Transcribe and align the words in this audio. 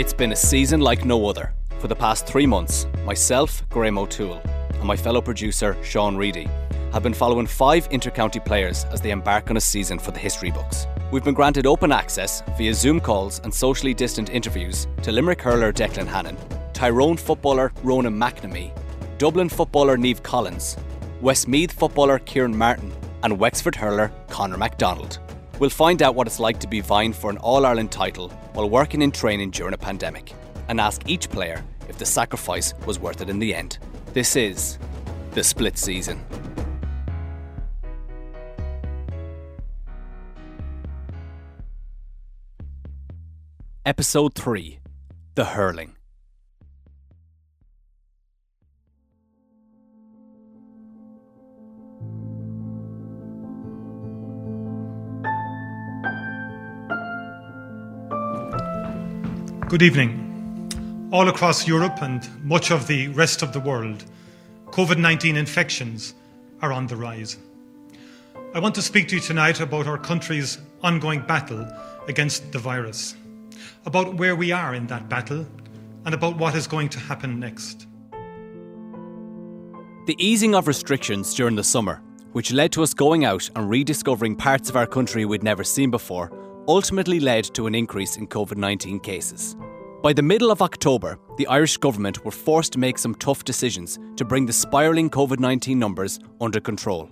It's 0.00 0.14
been 0.14 0.32
a 0.32 0.36
season 0.36 0.80
like 0.80 1.04
no 1.04 1.26
other. 1.26 1.52
For 1.78 1.86
the 1.86 1.94
past 1.94 2.26
three 2.26 2.46
months, 2.46 2.86
myself, 3.04 3.68
Graham 3.68 3.98
O'Toole, 3.98 4.40
and 4.72 4.84
my 4.84 4.96
fellow 4.96 5.20
producer, 5.20 5.76
Sean 5.84 6.16
Reedy, 6.16 6.48
have 6.90 7.02
been 7.02 7.12
following 7.12 7.46
five 7.46 7.86
intercounty 7.90 8.42
players 8.42 8.86
as 8.92 9.02
they 9.02 9.10
embark 9.10 9.50
on 9.50 9.58
a 9.58 9.60
season 9.60 9.98
for 9.98 10.10
the 10.10 10.18
history 10.18 10.50
books. 10.50 10.86
We've 11.12 11.22
been 11.22 11.34
granted 11.34 11.66
open 11.66 11.92
access 11.92 12.42
via 12.56 12.72
Zoom 12.72 12.98
calls 12.98 13.40
and 13.40 13.52
socially 13.52 13.92
distant 13.92 14.30
interviews 14.30 14.86
to 15.02 15.12
Limerick 15.12 15.42
hurler 15.42 15.70
Declan 15.70 16.06
Hannon, 16.06 16.38
Tyrone 16.72 17.18
footballer 17.18 17.70
Ronan 17.82 18.18
McNamee, 18.18 18.72
Dublin 19.18 19.50
footballer 19.50 19.98
Niamh 19.98 20.22
Collins, 20.22 20.78
Westmeath 21.20 21.72
footballer 21.72 22.20
Kieran 22.20 22.56
Martin, 22.56 22.90
and 23.22 23.38
Wexford 23.38 23.74
hurler 23.74 24.10
Conor 24.30 24.56
McDonald. 24.56 25.18
We'll 25.60 25.68
find 25.68 26.00
out 26.00 26.14
what 26.14 26.26
it's 26.26 26.40
like 26.40 26.58
to 26.60 26.66
be 26.66 26.80
vying 26.80 27.12
for 27.12 27.28
an 27.30 27.36
All 27.36 27.66
Ireland 27.66 27.92
title 27.92 28.30
while 28.54 28.68
working 28.68 29.02
in 29.02 29.10
training 29.12 29.50
during 29.50 29.74
a 29.74 29.78
pandemic, 29.78 30.32
and 30.68 30.80
ask 30.80 31.02
each 31.06 31.28
player 31.28 31.62
if 31.86 31.98
the 31.98 32.06
sacrifice 32.06 32.72
was 32.86 32.98
worth 32.98 33.20
it 33.20 33.28
in 33.28 33.38
the 33.38 33.54
end. 33.54 33.78
This 34.14 34.36
is 34.36 34.78
the 35.32 35.44
split 35.44 35.76
season. 35.76 36.24
Episode 43.84 44.34
3 44.34 44.78
The 45.34 45.44
Hurling. 45.44 45.99
Good 59.70 59.82
evening. 59.82 61.08
All 61.12 61.28
across 61.28 61.68
Europe 61.68 62.02
and 62.02 62.28
much 62.44 62.72
of 62.72 62.88
the 62.88 63.06
rest 63.06 63.40
of 63.40 63.52
the 63.52 63.60
world, 63.60 64.04
COVID 64.72 64.98
19 64.98 65.36
infections 65.36 66.12
are 66.60 66.72
on 66.72 66.88
the 66.88 66.96
rise. 66.96 67.36
I 68.52 68.58
want 68.58 68.74
to 68.74 68.82
speak 68.82 69.06
to 69.06 69.14
you 69.14 69.20
tonight 69.20 69.60
about 69.60 69.86
our 69.86 69.96
country's 69.96 70.58
ongoing 70.82 71.20
battle 71.20 71.64
against 72.08 72.50
the 72.50 72.58
virus, 72.58 73.14
about 73.86 74.14
where 74.14 74.34
we 74.34 74.50
are 74.50 74.74
in 74.74 74.88
that 74.88 75.08
battle, 75.08 75.46
and 76.04 76.14
about 76.14 76.36
what 76.36 76.56
is 76.56 76.66
going 76.66 76.88
to 76.88 76.98
happen 76.98 77.38
next. 77.38 77.86
The 80.06 80.16
easing 80.18 80.56
of 80.56 80.66
restrictions 80.66 81.32
during 81.32 81.54
the 81.54 81.62
summer, 81.62 82.02
which 82.32 82.50
led 82.50 82.72
to 82.72 82.82
us 82.82 82.92
going 82.92 83.24
out 83.24 83.48
and 83.54 83.70
rediscovering 83.70 84.34
parts 84.34 84.68
of 84.68 84.74
our 84.74 84.88
country 84.88 85.24
we'd 85.24 85.44
never 85.44 85.62
seen 85.62 85.92
before, 85.92 86.39
ultimately 86.68 87.20
led 87.20 87.44
to 87.54 87.66
an 87.66 87.74
increase 87.74 88.16
in 88.16 88.26
COVID 88.26 88.56
19 88.56 89.00
cases. 89.00 89.56
By 90.02 90.14
the 90.14 90.22
middle 90.22 90.50
of 90.50 90.62
October, 90.62 91.18
the 91.36 91.46
Irish 91.46 91.76
government 91.76 92.24
were 92.24 92.30
forced 92.30 92.72
to 92.72 92.78
make 92.78 92.96
some 92.96 93.14
tough 93.14 93.44
decisions 93.44 93.98
to 94.16 94.24
bring 94.24 94.46
the 94.46 94.52
spiralling 94.52 95.10
COVID 95.10 95.40
19 95.40 95.78
numbers 95.78 96.18
under 96.40 96.60
control. 96.60 97.10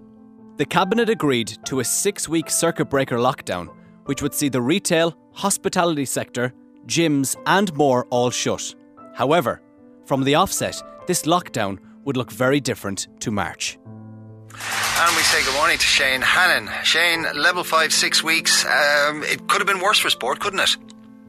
The 0.57 0.65
Cabinet 0.65 1.09
agreed 1.11 1.57
to 1.67 1.81
a 1.81 1.85
six 1.85 2.29
week 2.29 2.51
circuit 2.51 2.87
breaker 2.87 3.17
lockdown, 3.17 3.69
which 4.07 4.23
would 4.23 4.35
see 4.35 4.49
the 4.49 4.63
retail, 4.63 5.17
hospitality 5.33 6.05
sector, 6.05 6.53
gyms, 6.87 7.37
and 7.47 7.73
more 7.75 8.07
all 8.07 8.31
shut. 8.31 8.75
However, 9.15 9.61
from 10.07 10.25
the 10.25 10.35
offset, 10.35 10.83
this 11.07 11.23
lockdown 11.23 11.79
would 12.05 12.17
look 12.17 12.33
very 12.33 12.59
different 12.59 13.09
to 13.21 13.31
March. 13.31 13.79
And 15.01 15.17
we 15.17 15.23
say 15.23 15.45
good 15.45 15.55
morning 15.55 15.79
to 15.79 15.87
Shane 15.87 16.23
Hannon. 16.23 16.69
Shane, 16.83 17.25
level 17.37 17.63
five, 17.63 17.93
six 17.93 18.25
weeks. 18.25 18.65
Um, 18.65 19.23
it 19.23 19.47
could 19.47 19.61
have 19.61 19.67
been 19.69 19.79
worse 19.79 19.99
for 20.01 20.11
sport, 20.11 20.41
couldn't 20.41 20.59
it? 20.59 20.77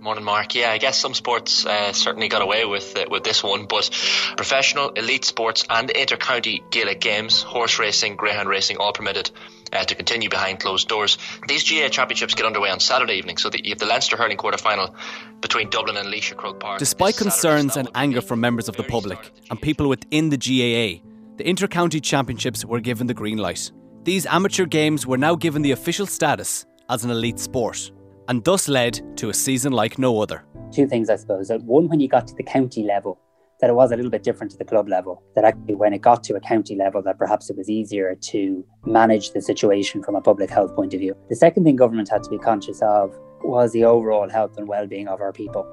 Morning, 0.02 0.24
Mark. 0.24 0.56
Yeah, 0.56 0.72
I 0.72 0.80
guess 0.80 0.98
some 0.98 1.14
sports 1.14 1.68
uh, 1.68 1.94
certainly 1.94 2.30
got 2.30 2.42
away 2.42 2.66
with 2.66 2.98
uh, 2.98 3.06
with 3.12 3.24
this 3.24 3.44
one, 3.44 3.68
but 3.68 3.92
professional, 4.38 4.90
elite 4.90 5.24
sports, 5.24 5.66
and 5.70 5.92
inter-county 5.92 6.64
Gaelic 6.72 7.00
games, 7.00 7.44
horse 7.44 7.78
racing, 7.78 8.16
greyhound 8.16 8.50
racing, 8.50 8.78
all 8.78 8.92
permitted 8.92 9.30
uh, 9.72 9.84
to 9.84 9.94
continue 9.94 10.30
behind 10.30 10.62
closed 10.62 10.88
doors. 10.88 11.20
These 11.48 11.70
GAA 11.70 11.90
championships 11.90 12.34
get 12.34 12.48
underway 12.48 12.72
on 12.72 12.80
Saturday 12.80 13.16
evening, 13.16 13.38
so 13.38 13.50
that 13.50 13.66
you 13.66 13.70
have 13.72 13.80
the 13.80 13.86
Leinster 13.86 14.18
hurling 14.18 14.38
quarter 14.38 14.58
final 14.58 14.96
between 15.42 15.70
Dublin 15.70 15.96
and 15.96 16.10
Laois 16.10 16.34
Croke 16.36 16.60
Park. 16.60 16.80
Despite 16.80 17.18
concerns 17.18 17.78
and 17.78 17.88
anger 17.94 18.22
from 18.22 18.40
members 18.40 18.68
of 18.68 18.78
the 18.78 18.84
public 18.84 19.20
and 19.52 19.62
people 19.62 19.88
within 19.90 20.30
the 20.30 20.38
GAA, 20.38 21.04
the 21.40 21.50
inter-county 21.50 22.02
championships 22.02 22.66
were 22.66 22.82
given 22.82 23.08
the 23.08 23.14
green 23.14 23.38
light. 23.38 23.72
These 24.04 24.26
amateur 24.26 24.66
games 24.66 25.08
were 25.08 25.18
now 25.18 25.36
given 25.36 25.62
the 25.62 25.72
official 25.72 26.06
status 26.06 26.66
as 26.90 27.06
an 27.06 27.12
elite 27.12 27.40
sport, 27.40 27.92
and 28.28 28.44
thus 28.44 28.68
led 28.68 29.00
to 29.16 29.30
a 29.30 29.34
season 29.34 29.72
like 29.72 29.98
no 29.98 30.22
other. 30.22 30.44
Two 30.74 30.86
things, 30.86 31.10
I 31.10 31.16
suppose. 31.16 31.50
One, 31.50 31.88
when 31.88 32.02
you 32.02 32.10
got 32.10 32.28
to 32.28 32.36
the 32.36 32.44
county 32.44 32.84
level, 32.84 33.22
that 33.62 33.70
it 33.70 33.74
was 33.74 33.94
a 33.94 33.96
little 33.96 34.12
bit 34.12 34.22
different 34.22 34.52
to 34.52 34.58
the 34.58 34.66
club 34.66 34.90
level. 34.90 35.24
That 35.36 35.46
actually, 35.46 35.76
when 35.76 35.94
it 35.94 36.02
got 36.02 36.26
to 36.26 36.36
a 36.36 36.42
county 36.42 36.76
level, 36.76 37.02
that 37.04 37.18
perhaps 37.18 37.50
it 37.50 37.56
was 37.56 37.70
easier 37.70 38.16
to 38.16 38.66
manage 38.86 39.32
the 39.32 39.42
situation 39.42 40.04
from 40.04 40.16
a 40.16 40.22
public 40.22 40.50
health 40.50 40.76
point 40.76 40.94
of 40.94 41.00
view. 41.00 41.16
The 41.30 41.38
second 41.38 41.64
thing 41.64 41.78
government 41.78 42.10
had 42.10 42.22
to 42.24 42.30
be 42.30 42.38
conscious 42.38 42.82
of 42.82 43.18
was 43.44 43.72
the 43.72 43.86
overall 43.86 44.30
health 44.30 44.58
and 44.58 44.68
well-being 44.68 45.08
of 45.08 45.22
our 45.22 45.32
people. 45.32 45.66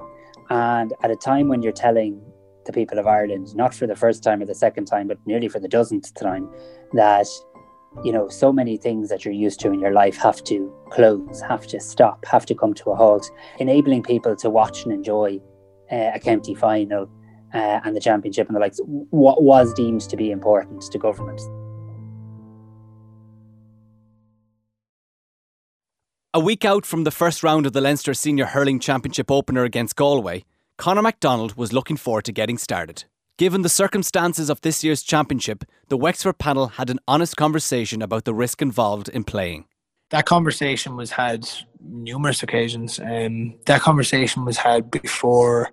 And 0.48 0.94
at 1.02 1.10
a 1.10 1.16
time 1.16 1.48
when 1.48 1.62
you're 1.62 1.72
telling 1.72 2.22
the 2.66 2.72
people 2.72 2.98
of 2.98 3.06
Ireland, 3.06 3.54
not 3.54 3.74
for 3.74 3.86
the 3.86 3.96
first 3.96 4.22
time 4.22 4.42
or 4.42 4.46
the 4.46 4.54
second 4.54 4.86
time, 4.86 5.08
but 5.08 5.18
nearly 5.26 5.48
for 5.48 5.60
the 5.60 5.68
dozenth 5.68 6.12
time, 6.14 6.48
that 6.92 7.26
you 8.04 8.12
know 8.12 8.28
so 8.28 8.52
many 8.52 8.76
things 8.76 9.08
that 9.08 9.24
you're 9.24 9.34
used 9.34 9.60
to 9.60 9.72
in 9.72 9.80
your 9.80 9.92
life 9.92 10.16
have 10.16 10.44
to 10.44 10.72
close, 10.90 11.40
have 11.42 11.66
to 11.68 11.80
stop, 11.80 12.24
have 12.26 12.46
to 12.46 12.54
come 12.54 12.74
to 12.74 12.90
a 12.90 12.96
halt, 12.96 13.30
enabling 13.58 14.02
people 14.02 14.36
to 14.36 14.50
watch 14.50 14.84
and 14.84 14.92
enjoy 14.92 15.40
uh, 15.90 16.10
a 16.14 16.20
county 16.20 16.54
final 16.54 17.08
uh, 17.54 17.80
and 17.84 17.96
the 17.96 18.00
championship 18.00 18.48
and 18.48 18.56
the 18.56 18.60
likes. 18.60 18.80
What 19.10 19.42
was 19.42 19.72
deemed 19.72 20.02
to 20.02 20.16
be 20.16 20.30
important 20.30 20.82
to 20.82 20.98
government. 20.98 21.40
A 26.34 26.40
week 26.40 26.66
out 26.66 26.84
from 26.84 27.04
the 27.04 27.10
first 27.10 27.42
round 27.42 27.64
of 27.64 27.72
the 27.72 27.80
Leinster 27.80 28.12
Senior 28.12 28.44
Hurling 28.44 28.78
Championship 28.78 29.30
opener 29.30 29.64
against 29.64 29.96
Galway, 29.96 30.44
Conor 30.78 31.00
McDonald 31.00 31.56
was 31.56 31.72
looking 31.72 31.96
forward 31.96 32.24
to 32.26 32.32
getting 32.32 32.58
started. 32.58 33.04
Given 33.38 33.62
the 33.62 33.68
circumstances 33.70 34.50
of 34.50 34.60
this 34.60 34.84
year's 34.84 35.02
championship, 35.02 35.64
the 35.88 35.96
Wexford 35.96 36.38
panel 36.38 36.68
had 36.68 36.90
an 36.90 36.98
honest 37.08 37.36
conversation 37.36 38.02
about 38.02 38.24
the 38.24 38.34
risk 38.34 38.60
involved 38.60 39.08
in 39.08 39.24
playing. 39.24 39.64
That 40.10 40.26
conversation 40.26 40.94
was 40.94 41.10
had 41.10 41.48
numerous 41.80 42.42
occasions. 42.42 43.00
Um, 43.00 43.58
that 43.64 43.80
conversation 43.80 44.44
was 44.44 44.58
had 44.58 44.90
before 44.90 45.70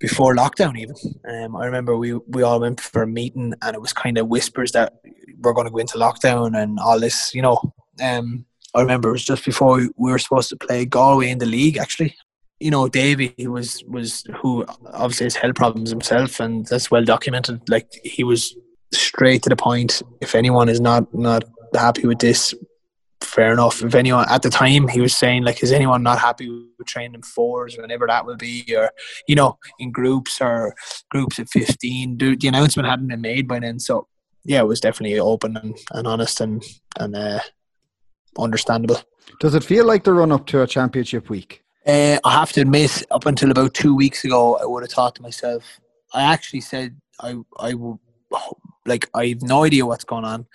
before 0.00 0.34
lockdown 0.34 0.78
even. 0.78 0.96
Um, 1.28 1.54
I 1.54 1.66
remember 1.66 1.96
we, 1.96 2.14
we 2.14 2.42
all 2.42 2.60
went 2.60 2.80
for 2.80 3.02
a 3.02 3.06
meeting 3.06 3.54
and 3.62 3.74
it 3.74 3.80
was 3.80 3.92
kind 3.92 4.18
of 4.18 4.28
whispers 4.28 4.72
that 4.72 4.94
we're 5.40 5.52
going 5.52 5.66
to 5.66 5.70
go 5.70 5.78
into 5.78 5.98
lockdown 5.98 6.60
and 6.60 6.78
all 6.78 6.98
this, 6.98 7.34
you 7.34 7.40
know. 7.40 7.74
Um, 8.02 8.44
I 8.74 8.80
remember 8.80 9.10
it 9.10 9.12
was 9.12 9.24
just 9.24 9.44
before 9.44 9.76
we 9.76 10.10
were 10.10 10.18
supposed 10.18 10.48
to 10.50 10.56
play 10.56 10.84
Galway 10.84 11.30
in 11.30 11.38
the 11.38 11.46
league 11.46 11.76
actually 11.78 12.16
you 12.64 12.70
know, 12.70 12.88
Davy, 12.88 13.34
was 13.46 13.84
was 13.86 14.24
who 14.40 14.64
obviously 14.94 15.26
has 15.26 15.36
health 15.36 15.54
problems 15.54 15.90
himself, 15.90 16.40
and 16.40 16.64
that's 16.64 16.90
well 16.90 17.04
documented. 17.04 17.60
Like 17.68 17.92
he 18.02 18.24
was 18.24 18.56
straight 18.90 19.42
to 19.42 19.50
the 19.50 19.56
point. 19.56 20.00
If 20.22 20.34
anyone 20.34 20.70
is 20.70 20.80
not 20.80 21.12
not 21.12 21.44
happy 21.74 22.06
with 22.06 22.20
this, 22.20 22.54
fair 23.20 23.52
enough. 23.52 23.82
If 23.82 23.94
anyone 23.94 24.24
at 24.30 24.40
the 24.40 24.48
time 24.48 24.88
he 24.88 25.02
was 25.02 25.14
saying 25.14 25.44
like, 25.44 25.62
is 25.62 25.72
anyone 25.72 26.02
not 26.02 26.18
happy 26.18 26.48
with 26.48 26.86
training 26.86 27.20
fours, 27.20 27.76
whenever 27.76 28.06
that 28.06 28.24
will 28.24 28.38
be, 28.38 28.64
or 28.74 28.90
you 29.28 29.34
know, 29.34 29.58
in 29.78 29.92
groups 29.92 30.40
or 30.40 30.74
groups 31.10 31.38
of 31.38 31.50
fifteen. 31.50 32.16
The 32.16 32.48
announcement 32.48 32.88
hadn't 32.88 33.08
been 33.08 33.20
made 33.20 33.46
by 33.46 33.58
then, 33.58 33.78
so 33.78 34.08
yeah, 34.42 34.60
it 34.60 34.68
was 34.68 34.80
definitely 34.80 35.20
open 35.20 35.58
and, 35.58 35.76
and 35.92 36.06
honest 36.06 36.40
and 36.40 36.64
and 36.98 37.14
uh, 37.14 37.40
understandable. 38.38 39.02
Does 39.38 39.54
it 39.54 39.64
feel 39.64 39.84
like 39.84 40.04
the 40.04 40.14
run 40.14 40.32
up 40.32 40.46
to 40.46 40.62
a 40.62 40.66
championship 40.66 41.28
week? 41.28 41.63
Uh, 41.86 42.18
I 42.24 42.32
have 42.32 42.52
to 42.52 42.62
admit, 42.62 43.02
up 43.10 43.26
until 43.26 43.50
about 43.50 43.74
two 43.74 43.94
weeks 43.94 44.24
ago, 44.24 44.56
I 44.56 44.64
would 44.64 44.82
have 44.82 44.90
thought 44.90 45.14
to 45.16 45.22
myself, 45.22 45.80
I 46.14 46.22
actually 46.22 46.62
said 46.62 46.96
I 47.20 47.36
I 47.58 47.74
like 48.86 49.08
I 49.14 49.26
have 49.28 49.42
no 49.42 49.64
idea 49.64 49.84
what's 49.84 50.04
going 50.04 50.24
on. 50.24 50.46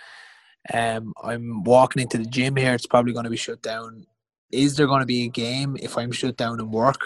Um, 0.73 1.13
I'm 1.23 1.63
walking 1.63 2.01
into 2.01 2.17
the 2.17 2.25
gym 2.25 2.55
here. 2.55 2.73
It's 2.73 2.87
probably 2.87 3.13
going 3.13 3.25
to 3.25 3.29
be 3.29 3.37
shut 3.37 3.61
down. 3.61 4.05
Is 4.51 4.75
there 4.75 4.87
going 4.87 5.01
to 5.01 5.05
be 5.05 5.25
a 5.25 5.29
game 5.29 5.77
if 5.79 5.97
I'm 5.97 6.11
shut 6.11 6.37
down 6.37 6.59
and 6.59 6.71
work? 6.71 7.01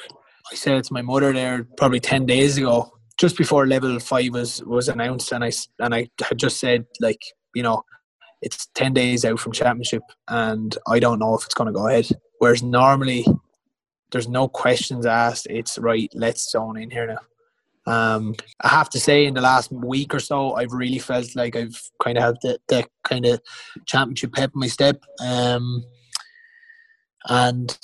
I 0.51 0.55
said 0.55 0.75
it 0.77 0.85
to 0.85 0.93
my 0.93 1.01
mother 1.01 1.33
there 1.33 1.65
probably 1.77 1.99
ten 1.99 2.25
days 2.25 2.57
ago, 2.57 2.91
just 3.17 3.37
before 3.37 3.67
level 3.67 3.99
five 3.99 4.31
was 4.31 4.63
was 4.63 4.87
announced, 4.87 5.33
and 5.33 5.43
I 5.43 5.51
and 5.79 5.93
I 5.93 6.09
had 6.21 6.37
just 6.37 6.59
said 6.59 6.85
like 7.01 7.21
you 7.53 7.63
know, 7.63 7.83
it's 8.41 8.67
ten 8.73 8.93
days 8.93 9.25
out 9.25 9.39
from 9.39 9.51
championship, 9.51 10.03
and 10.29 10.77
I 10.87 10.99
don't 10.99 11.19
know 11.19 11.35
if 11.35 11.43
it's 11.45 11.53
going 11.53 11.67
to 11.67 11.73
go 11.73 11.87
ahead. 11.87 12.07
Whereas 12.39 12.63
normally 12.63 13.25
there's 14.13 14.29
no 14.29 14.47
questions 14.47 15.05
asked. 15.05 15.47
It's 15.49 15.77
right. 15.77 16.09
Let's 16.13 16.49
zone 16.49 16.77
in 16.77 16.89
here 16.89 17.07
now. 17.07 17.19
Um, 17.85 18.35
I 18.61 18.69
have 18.69 18.89
to 18.91 18.99
say, 18.99 19.25
in 19.25 19.33
the 19.33 19.41
last 19.41 19.71
week 19.71 20.13
or 20.15 20.19
so, 20.19 20.53
I've 20.53 20.71
really 20.71 20.99
felt 20.99 21.35
like 21.35 21.57
I've 21.57 21.77
kind 22.01 22.17
of 22.17 22.23
had 22.23 22.35
the, 22.41 22.59
the 22.69 22.87
kind 23.03 23.25
of 23.25 23.41
championship 23.85 24.31
pep 24.31 24.51
in 24.55 24.61
my 24.61 24.67
step. 24.67 25.01
Um, 25.19 25.83
and 27.27 27.77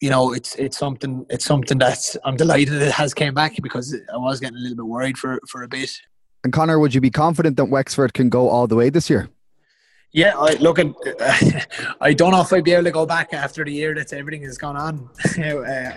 you 0.00 0.08
know 0.10 0.32
it's 0.32 0.54
it's 0.54 0.78
something 0.78 1.26
it's 1.28 1.44
something 1.44 1.78
that 1.78 2.16
I'm 2.24 2.36
delighted 2.36 2.80
it 2.80 2.92
has 2.92 3.12
came 3.12 3.34
back 3.34 3.54
because 3.60 3.96
I 4.12 4.16
was 4.16 4.38
getting 4.38 4.56
a 4.56 4.60
little 4.60 4.76
bit 4.76 4.86
worried 4.86 5.18
for 5.18 5.40
for 5.48 5.62
a 5.62 5.68
bit. 5.68 5.90
And 6.44 6.52
Conor, 6.52 6.78
would 6.78 6.94
you 6.94 7.00
be 7.00 7.10
confident 7.10 7.56
that 7.56 7.66
Wexford 7.66 8.12
can 8.14 8.28
go 8.28 8.48
all 8.48 8.66
the 8.66 8.76
way 8.76 8.90
this 8.90 9.08
year? 9.08 9.28
Yeah, 10.14 10.38
I, 10.38 10.52
look, 10.60 10.78
at, 10.78 10.86
I 12.00 12.12
don't 12.12 12.30
know 12.30 12.40
if 12.40 12.52
I'd 12.52 12.62
be 12.62 12.70
able 12.70 12.84
to 12.84 12.92
go 12.92 13.04
back 13.04 13.34
after 13.34 13.64
the 13.64 13.72
year 13.72 13.96
that 13.96 14.12
everything 14.12 14.42
has 14.42 14.56
gone 14.56 14.76
on, 14.76 15.10
uh, 15.38 15.40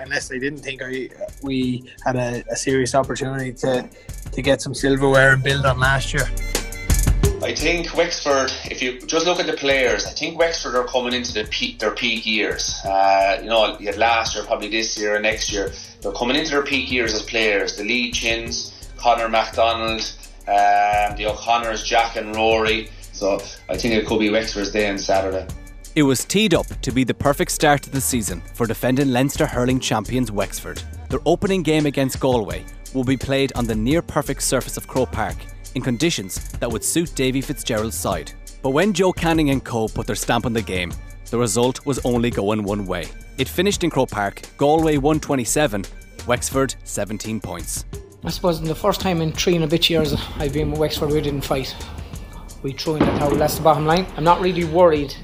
unless 0.01 0.31
I 0.31 0.39
didn't 0.39 0.61
think 0.61 0.81
I 0.83 1.09
we 1.43 1.93
had 2.03 2.15
a, 2.15 2.43
a 2.49 2.55
serious 2.55 2.95
opportunity 2.95 3.53
to 3.53 3.87
to 4.31 4.41
get 4.41 4.59
some 4.59 4.73
silverware 4.73 5.33
and 5.33 5.43
build 5.43 5.67
on 5.67 5.79
last 5.79 6.15
year. 6.15 6.27
I 7.43 7.53
think 7.53 7.95
Wexford, 7.95 8.51
if 8.71 8.81
you 8.81 8.99
just 9.01 9.27
look 9.27 9.39
at 9.39 9.45
the 9.45 9.53
players, 9.53 10.07
I 10.07 10.09
think 10.13 10.39
Wexford 10.39 10.73
are 10.73 10.85
coming 10.85 11.13
into 11.13 11.31
the 11.33 11.43
peak, 11.51 11.77
their 11.77 11.91
peak 11.91 12.25
years. 12.25 12.81
Uh, 12.83 13.37
you 13.43 13.49
know, 13.49 13.77
you 13.77 13.85
had 13.85 13.97
last 13.97 14.33
year, 14.33 14.43
probably 14.43 14.69
this 14.69 14.97
year 14.97 15.13
and 15.13 15.23
next 15.23 15.53
year. 15.53 15.71
They're 16.01 16.11
coming 16.13 16.37
into 16.37 16.49
their 16.49 16.63
peak 16.63 16.89
years 16.89 17.13
as 17.13 17.21
players. 17.21 17.77
The 17.77 17.83
Lee 17.83 18.11
Chins, 18.11 18.89
Conor 18.97 19.29
McDonald, 19.29 20.01
um, 20.47 21.15
the 21.17 21.27
O'Connors, 21.27 21.83
Jack 21.83 22.15
and 22.15 22.35
Rory. 22.35 22.89
So 23.17 23.41
I 23.67 23.75
think 23.75 23.95
it 23.95 24.05
could 24.05 24.19
be 24.19 24.29
Wexford's 24.29 24.71
day 24.71 24.87
on 24.87 24.99
Saturday. 24.99 25.47
It 25.95 26.03
was 26.03 26.23
teed 26.23 26.53
up 26.53 26.67
to 26.81 26.91
be 26.91 27.03
the 27.03 27.15
perfect 27.15 27.51
start 27.51 27.81
to 27.81 27.89
the 27.89 27.99
season 27.99 28.43
for 28.53 28.67
defending 28.67 29.11
Leinster 29.11 29.47
hurling 29.47 29.79
champions 29.79 30.31
Wexford. 30.31 30.83
Their 31.09 31.21
opening 31.25 31.63
game 31.63 31.87
against 31.87 32.19
Galway 32.19 32.63
will 32.93 33.03
be 33.03 33.17
played 33.17 33.51
on 33.55 33.65
the 33.65 33.73
near 33.73 34.03
perfect 34.03 34.43
surface 34.43 34.77
of 34.77 34.87
Croke 34.87 35.11
Park 35.11 35.35
in 35.73 35.81
conditions 35.81 36.49
that 36.59 36.71
would 36.71 36.83
suit 36.83 37.15
Davy 37.15 37.41
Fitzgerald's 37.41 37.95
side. 37.95 38.31
But 38.61 38.69
when 38.69 38.93
Joe 38.93 39.11
Canning 39.11 39.49
and 39.49 39.63
co 39.63 39.87
put 39.87 40.05
their 40.05 40.15
stamp 40.15 40.45
on 40.45 40.53
the 40.53 40.61
game, 40.61 40.93
the 41.31 41.39
result 41.39 41.83
was 41.87 41.97
only 42.05 42.29
going 42.29 42.61
one 42.61 42.85
way. 42.85 43.07
It 43.39 43.49
finished 43.49 43.83
in 43.83 43.89
Croke 43.89 44.11
Park, 44.11 44.43
Galway 44.57 44.97
127, 44.97 45.85
Wexford 46.27 46.75
17 46.83 47.39
points. 47.39 47.85
I 48.23 48.29
suppose 48.29 48.59
in 48.59 48.65
the 48.65 48.75
first 48.75 49.01
time 49.01 49.21
in 49.21 49.31
three 49.31 49.55
and 49.55 49.63
a 49.63 49.67
bit 49.67 49.89
years 49.89 50.13
I've 50.37 50.53
been 50.53 50.69
with 50.69 50.79
Wexford, 50.79 51.09
we 51.09 51.21
didn't 51.21 51.41
fight. 51.41 51.75
We 52.67 52.73
threw 52.73 52.95
in 52.95 52.99
the 52.99 53.17
towel, 53.17 53.33
that's 53.33 53.55
the 53.55 53.61
bottom 53.61 53.85
line. 53.85 54.05
I'm 54.17 54.25
not 54.25 54.41
really 54.41 54.65
worried 54.65 55.15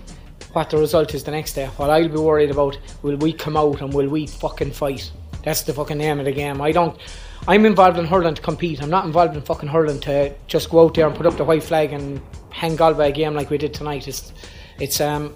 what 0.53 0.69
the 0.69 0.77
result 0.77 1.13
is 1.13 1.25
the 1.25 1.31
next 1.31 1.55
day. 1.55 1.65
What 1.75 1.89
I'll 1.89 2.07
be 2.07 2.15
worried 2.15 2.51
about, 2.51 2.79
will 3.01 3.17
we 3.17 3.33
come 3.33 3.57
out 3.57 3.81
and 3.81 3.93
will 3.93 4.07
we 4.07 4.27
fucking 4.27 4.71
fight? 4.71 5.11
That's 5.43 5.61
the 5.63 5.73
fucking 5.73 5.97
name 5.97 6.19
of 6.19 6.25
the 6.25 6.31
game. 6.31 6.61
I 6.61 6.71
don't 6.71 6.97
I'm 7.45 7.65
involved 7.65 7.99
in 7.99 8.05
hurling 8.05 8.35
to 8.35 8.41
compete. 8.41 8.81
I'm 8.81 8.89
not 8.89 9.03
involved 9.03 9.35
in 9.35 9.41
fucking 9.41 9.67
hurling 9.67 9.99
to 9.99 10.33
just 10.47 10.69
go 10.69 10.85
out 10.85 10.93
there 10.93 11.05
and 11.05 11.13
put 11.17 11.25
up 11.25 11.35
the 11.35 11.43
white 11.43 11.63
flag 11.63 11.91
and 11.91 12.21
hang 12.49 12.77
Galway 12.77 13.09
a 13.09 13.11
game 13.11 13.33
like 13.33 13.49
we 13.49 13.57
did 13.57 13.73
tonight. 13.73 14.07
It's 14.07 14.31
it's 14.79 15.01
um 15.01 15.35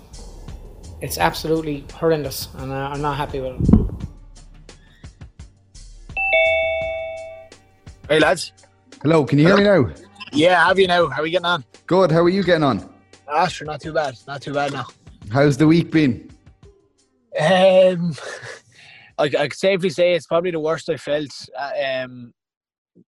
it's 1.02 1.18
absolutely 1.18 1.84
horrendous, 1.94 2.48
and 2.60 2.72
uh, 2.72 2.92
I'm 2.94 3.02
not 3.02 3.18
happy 3.18 3.42
with 3.42 3.60
it. 3.60 3.70
Hey 8.08 8.20
lads. 8.20 8.54
Hello, 9.02 9.26
can 9.26 9.40
you 9.40 9.48
hear 9.48 9.58
me 9.58 9.64
now? 9.64 9.94
Yeah, 10.32 10.68
have 10.68 10.80
you 10.80 10.88
now? 10.88 11.10
How 11.10 11.20
are 11.20 11.24
we 11.24 11.32
getting 11.32 11.46
on? 11.46 11.66
Good. 11.88 12.12
How 12.12 12.22
are 12.22 12.30
you 12.30 12.44
getting 12.44 12.66
on? 12.66 12.94
Ah, 13.30 13.48
sure, 13.48 13.66
not 13.66 13.80
too 13.80 13.94
bad. 13.94 14.18
Not 14.28 14.42
too 14.42 14.54
bad 14.54 14.74
now. 14.74 14.88
How's 15.32 15.56
the 15.56 15.68
week 15.68 15.90
been? 15.90 16.30
Um, 17.40 18.14
I, 19.18 19.24
I 19.24 19.30
could 19.30 19.54
safely 19.54 19.90
say 19.90 20.14
it's 20.14 20.28
probably 20.28 20.52
the 20.52 20.60
worst 20.60 20.90
I 20.90 20.98
felt 20.98 21.30
uh, 21.58 21.72
um, 22.04 22.34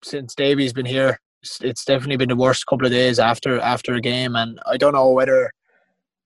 since 0.05 0.33
Davy's 0.35 0.71
been 0.71 0.85
here. 0.85 1.19
It's, 1.43 1.59
it's 1.61 1.83
definitely 1.83 2.15
been 2.15 2.29
the 2.29 2.35
worst 2.37 2.65
couple 2.65 2.85
of 2.85 2.93
days 2.93 3.19
after 3.19 3.59
after 3.59 3.93
a 3.93 4.01
game, 4.01 4.37
and 4.37 4.57
I 4.65 4.77
don't 4.77 4.93
know 4.93 5.09
whether 5.09 5.51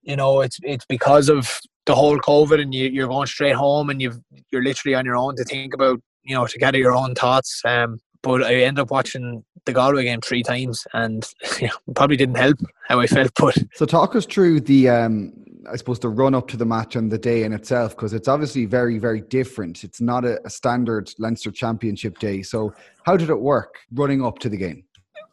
you 0.04 0.16
know 0.16 0.42
it's 0.42 0.60
it's 0.62 0.86
because 0.86 1.30
of 1.30 1.60
the 1.88 1.96
whole 1.96 2.20
COVID 2.20 2.62
and 2.62 2.76
you, 2.76 2.90
you're 2.90 3.08
going 3.08 3.26
straight 3.26 3.56
home 3.56 3.90
and 3.90 4.00
you've 4.02 4.20
you're 4.52 4.64
literally 4.64 4.94
on 4.94 5.06
your 5.06 5.16
own 5.16 5.36
to 5.38 5.44
think 5.46 5.74
about 5.74 6.00
you 6.24 6.36
know 6.36 6.46
to 6.46 6.60
gather 6.60 6.78
your 6.78 6.94
own 6.94 7.16
thoughts. 7.16 7.62
Um, 7.66 8.00
but 8.26 8.44
I 8.44 8.56
ended 8.56 8.82
up 8.82 8.90
watching 8.90 9.46
the 9.66 9.72
Galway 9.72 10.04
game 10.04 10.20
three 10.20 10.42
times, 10.42 10.86
and 10.94 11.32
probably 11.96 12.18
didn't 12.18 12.38
help 12.38 12.58
how 12.88 13.00
I 13.00 13.06
felt. 13.08 13.32
But 13.40 13.56
so 13.76 13.86
talk 13.86 14.16
us 14.16 14.26
through 14.26 14.62
the 14.62 14.90
um, 14.90 15.32
I 15.72 15.76
suppose 15.76 16.00
the 16.00 16.10
run 16.10 16.34
up 16.34 16.48
to 16.50 16.58
the 16.58 16.66
match 16.66 16.96
and 16.96 17.12
the 17.12 17.20
day 17.20 17.44
in 17.44 17.54
itself 17.54 17.96
because 17.96 18.14
it's 18.14 18.28
obviously 18.28 18.66
very 18.66 18.98
very 18.98 19.22
different. 19.22 19.84
It's 19.84 20.02
not 20.02 20.26
a, 20.26 20.44
a, 20.44 20.50
standard 20.50 21.12
Leinster 21.20 21.52
Championship 21.52 22.18
day. 22.18 22.42
So 22.42 22.74
how 23.04 23.16
did 23.16 23.30
it 23.30 23.40
work 23.40 23.76
running 23.94 24.26
up 24.26 24.40
to 24.40 24.50
the 24.50 24.58
game? 24.58 24.84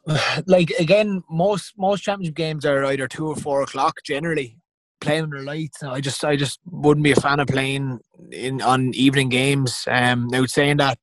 Like 0.47 0.71
again, 0.79 1.23
most 1.31 1.73
most 1.79 2.03
championship 2.03 2.35
games 2.35 2.67
are 2.67 2.85
either 2.85 3.09
two 3.09 3.27
or 3.27 3.37
four 3.37 3.63
o'clock 3.63 4.03
generally. 4.05 4.59
Playing 5.01 5.25
under 5.25 5.43
lights, 5.43 5.83
I 5.83 6.01
just 6.01 6.23
I 6.25 6.37
just 6.37 6.61
wouldn't 6.71 7.03
be 7.03 7.11
a 7.11 7.17
fan 7.17 7.41
of 7.41 7.49
playing 7.49 8.01
in 8.31 8.61
on 8.61 8.95
evening 8.95 9.31
games. 9.31 9.85
Um, 9.91 10.29
now 10.29 10.45
saying 10.45 10.77
that 10.77 10.99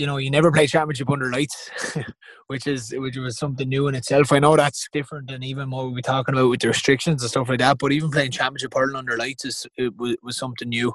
you 0.00 0.06
know, 0.06 0.16
you 0.16 0.30
never 0.30 0.50
play 0.50 0.66
championship 0.66 1.10
under 1.10 1.30
lights, 1.30 1.70
which 2.46 2.66
is 2.66 2.94
which 2.96 3.18
was 3.18 3.36
something 3.36 3.68
new 3.68 3.86
in 3.86 3.94
itself. 3.94 4.32
I 4.32 4.38
know 4.38 4.56
that's 4.56 4.88
different 4.94 5.28
than 5.28 5.42
even 5.42 5.70
what 5.70 5.88
we 5.88 5.96
be 5.96 6.02
talking 6.02 6.34
about 6.34 6.48
with 6.48 6.60
the 6.60 6.68
restrictions 6.68 7.22
and 7.22 7.30
stuff 7.30 7.50
like 7.50 7.58
that. 7.58 7.76
But 7.78 7.92
even 7.92 8.10
playing 8.10 8.30
championship 8.30 8.72
hurling 8.74 8.96
under 8.96 9.18
lights 9.18 9.44
is 9.44 9.66
it 9.76 9.94
was, 9.98 10.16
was 10.22 10.38
something 10.38 10.70
new. 10.70 10.94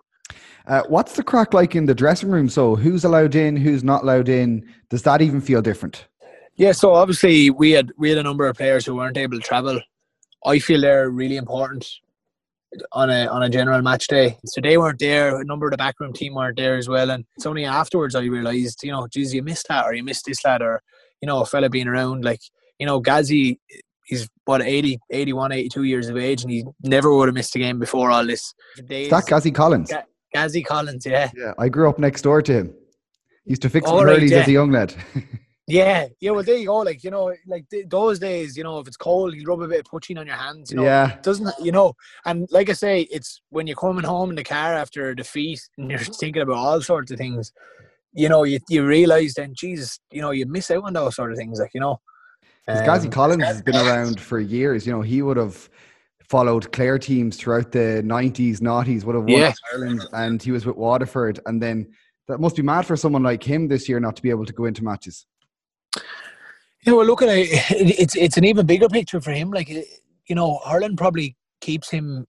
Uh, 0.66 0.82
what's 0.88 1.16
the 1.16 1.22
crack 1.22 1.54
like 1.54 1.76
in 1.76 1.86
the 1.86 1.94
dressing 1.94 2.32
room? 2.32 2.50
So 2.50 2.76
who's 2.76 3.04
allowed 3.06 3.36
in, 3.36 3.56
who's 3.56 3.84
not 3.84 4.02
allowed 4.02 4.28
in? 4.28 4.68
Does 4.90 5.04
that 5.04 5.22
even 5.22 5.40
feel 5.40 5.62
different? 5.62 6.08
Yeah, 6.56 6.72
so 6.72 6.92
obviously 6.94 7.52
we 7.52 7.72
had 7.72 7.92
we 8.00 8.10
had 8.10 8.18
a 8.18 8.24
number 8.24 8.48
of 8.48 8.58
players 8.58 8.88
who 8.88 8.96
weren't 8.96 9.18
able 9.18 9.38
to 9.38 9.44
travel. 9.44 9.80
I 10.44 10.58
feel 10.58 10.82
they're 10.82 11.12
really 11.12 11.38
important 11.38 11.88
on 12.92 13.10
a 13.10 13.28
on 13.28 13.44
a 13.44 13.50
general 13.50 13.82
match 13.82 14.08
day. 14.08 14.38
So 14.46 14.62
they 14.62 14.78
weren't 14.78 15.00
there. 15.00 15.40
A 15.40 15.46
number 15.46 15.68
of 15.68 15.72
the 15.72 15.78
backroom 15.78 16.14
team 16.14 16.36
weren't 16.36 16.58
there 16.58 16.78
as 16.78 16.88
well. 16.88 17.10
And 17.12 17.26
it's 17.36 17.46
only 17.46 17.66
afterwards 17.66 18.16
I 18.16 18.24
realised, 18.24 18.84
you 18.84 18.92
know, 18.92 19.08
geez, 19.08 19.34
you 19.34 19.44
missed 19.44 19.68
that 19.70 19.86
or 19.86 19.94
you 19.94 20.04
missed 20.04 20.26
this 20.26 20.44
lad 20.44 20.62
or, 20.62 20.82
you 21.22 21.28
know, 21.28 21.42
a 21.42 21.46
fella 21.46 21.70
being 21.70 21.88
around. 21.88 22.24
Like, 22.24 22.42
you 22.80 22.86
know, 22.86 23.02
Gazzy 23.02 23.58
he's 24.06 24.30
what 24.46 24.62
80, 24.62 25.00
81, 25.10 25.52
82 25.52 25.84
years 25.84 26.10
of 26.10 26.18
age 26.18 26.44
and 26.44 26.52
he 26.52 26.64
never 26.84 27.14
would 27.14 27.28
have 27.28 27.36
missed 27.36 27.56
a 27.56 27.60
game 27.60 27.80
before 27.80 28.12
all 28.12 28.26
this. 28.26 28.54
Days, 28.88 29.06
Is 29.06 29.12
that 29.12 29.26
Gazzy 29.26 29.54
Collins? 29.54 29.92
Ga- 29.92 30.04
Gazzy 30.34 30.66
Collins, 30.66 31.06
yeah. 31.06 31.32
Yeah, 31.36 31.54
I 31.58 31.70
grew 31.70 31.90
up 31.90 32.00
next 32.00 32.22
door 32.22 32.42
to 32.44 32.54
him. 32.54 32.74
He 33.46 33.52
used 33.52 33.62
to 33.64 33.70
fix 33.70 33.90
oh, 33.90 34.04
right, 34.04 34.22
yeah. 34.22 34.38
as 34.38 34.48
a 34.48 34.52
young 34.52 34.72
lad. 34.72 34.94
Yeah, 35.68 36.08
yeah. 36.20 36.32
Well, 36.32 36.44
there 36.44 36.58
you 36.58 36.68
go. 36.68 36.78
Like 36.78 37.04
you 37.04 37.10
know, 37.10 37.34
like 37.48 37.68
th- 37.70 37.88
those 37.90 38.20
days, 38.20 38.56
you 38.56 38.64
know, 38.64 38.78
if 38.80 38.88
it's 38.88 38.98
cold, 38.98 39.34
you 39.34 39.44
rub 39.48 39.62
a 39.62 39.68
bit 39.68 39.80
of 39.80 39.86
poitín 39.86 40.20
on 40.20 40.28
your 40.28 40.36
hands. 40.36 40.70
You 40.70 40.78
know, 40.78 40.84
yeah. 40.84 41.18
Doesn't 41.24 41.52
you 41.60 41.72
know? 41.72 41.94
And 42.26 42.48
like 42.52 42.70
I 42.70 42.74
say, 42.74 43.02
it's 43.12 43.42
when 43.50 43.66
you're 43.66 43.76
coming 43.76 44.04
home 44.04 44.30
in 44.30 44.36
the 44.36 44.44
car 44.44 44.76
after 44.76 45.10
a 45.10 45.16
defeat 45.16 45.62
and 45.78 45.90
you're 45.90 46.00
thinking 46.00 46.44
about 46.44 46.58
all 46.58 46.82
sorts 46.82 47.12
of 47.12 47.18
things. 47.18 47.52
You 48.14 48.30
know, 48.30 48.44
you 48.44 48.60
you 48.70 48.86
realize 48.86 49.34
then, 49.34 49.56
Jesus, 49.56 50.00
you 50.12 50.22
know, 50.22 50.30
you 50.30 50.46
miss 50.46 50.70
out 50.70 50.84
on 50.84 50.94
those 50.94 51.16
sort 51.16 51.32
of 51.32 51.38
things. 51.38 51.60
Like 51.60 51.72
you 51.74 51.82
know, 51.82 52.00
um, 52.68 52.78
Gazzy 52.86 53.12
Collins 53.12 53.44
has 53.44 53.64
been 53.64 53.76
around 53.76 54.20
for 54.22 54.40
years. 54.40 54.86
You 54.86 54.94
know, 54.94 55.02
he 55.02 55.24
would 55.24 55.38
have 55.38 55.68
followed 56.30 56.72
Clare 56.74 57.00
teams 57.00 57.38
throughout 57.38 57.72
the 57.72 58.04
nineties, 58.04 58.60
noughties. 58.60 59.04
Would 59.04 59.16
have 59.16 59.24
won 59.24 59.34
yeah. 59.34 59.54
Ireland, 59.74 60.06
and 60.14 60.44
he 60.44 60.52
was 60.52 60.66
with 60.66 60.76
Waterford, 60.76 61.40
and 61.48 61.62
then. 61.62 61.88
That 62.28 62.40
must 62.40 62.56
be 62.56 62.64
mad 62.64 62.88
for 62.88 62.98
someone 62.98 63.22
like 63.22 63.44
him 63.44 63.68
this 63.68 63.88
year 63.88 64.00
not 64.00 64.16
to 64.16 64.24
be 64.24 64.32
able 64.32 64.48
to 64.48 64.52
go 64.52 64.66
into 64.66 64.84
matches. 64.84 65.28
You 66.86 66.92
know, 66.92 67.02
look 67.02 67.22
at 67.22 67.30
it. 67.30 67.50
It's 68.00 68.16
it's 68.16 68.38
an 68.38 68.46
even 68.46 68.66
bigger 68.66 68.90
picture 68.90 69.22
for 69.22 69.32
him. 69.32 69.52
Like 69.52 69.70
you 69.70 70.36
know, 70.36 70.60
Ireland 70.66 70.98
probably 70.98 71.36
keeps 71.62 71.90
him, 71.90 72.26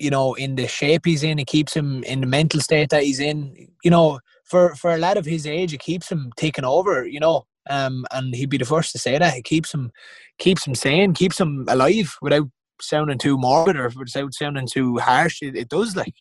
you 0.00 0.10
know, 0.10 0.34
in 0.34 0.56
the 0.56 0.66
shape 0.66 1.02
he's 1.04 1.22
in. 1.22 1.38
It 1.38 1.46
keeps 1.46 1.74
him 1.74 2.02
in 2.04 2.20
the 2.20 2.26
mental 2.26 2.60
state 2.60 2.90
that 2.90 3.04
he's 3.04 3.20
in. 3.20 3.68
You 3.82 3.90
know, 3.90 4.20
for 4.44 4.74
for 4.74 4.94
a 4.94 4.98
lad 4.98 5.16
of 5.16 5.26
his 5.26 5.46
age, 5.46 5.72
it 5.72 5.80
keeps 5.80 6.10
him 6.10 6.32
taking 6.36 6.64
over. 6.64 7.06
You 7.06 7.20
know, 7.20 7.46
um, 7.70 8.04
and 8.12 8.34
he'd 8.34 8.50
be 8.50 8.58
the 8.58 8.64
first 8.64 8.92
to 8.92 8.98
say 8.98 9.18
that. 9.18 9.36
It 9.36 9.44
keeps 9.44 9.72
him 9.72 9.92
keeps 10.38 10.66
him 10.66 10.74
sane, 10.74 11.14
keeps 11.14 11.38
him 11.38 11.64
alive 11.68 12.16
without 12.20 12.48
sounding 12.80 13.18
too 13.18 13.38
morbid 13.38 13.76
or 13.76 13.90
without 13.96 14.34
sounding 14.34 14.66
too 14.66 14.98
harsh. 14.98 15.42
It, 15.42 15.56
it 15.56 15.68
does 15.68 15.96
like. 15.96 16.14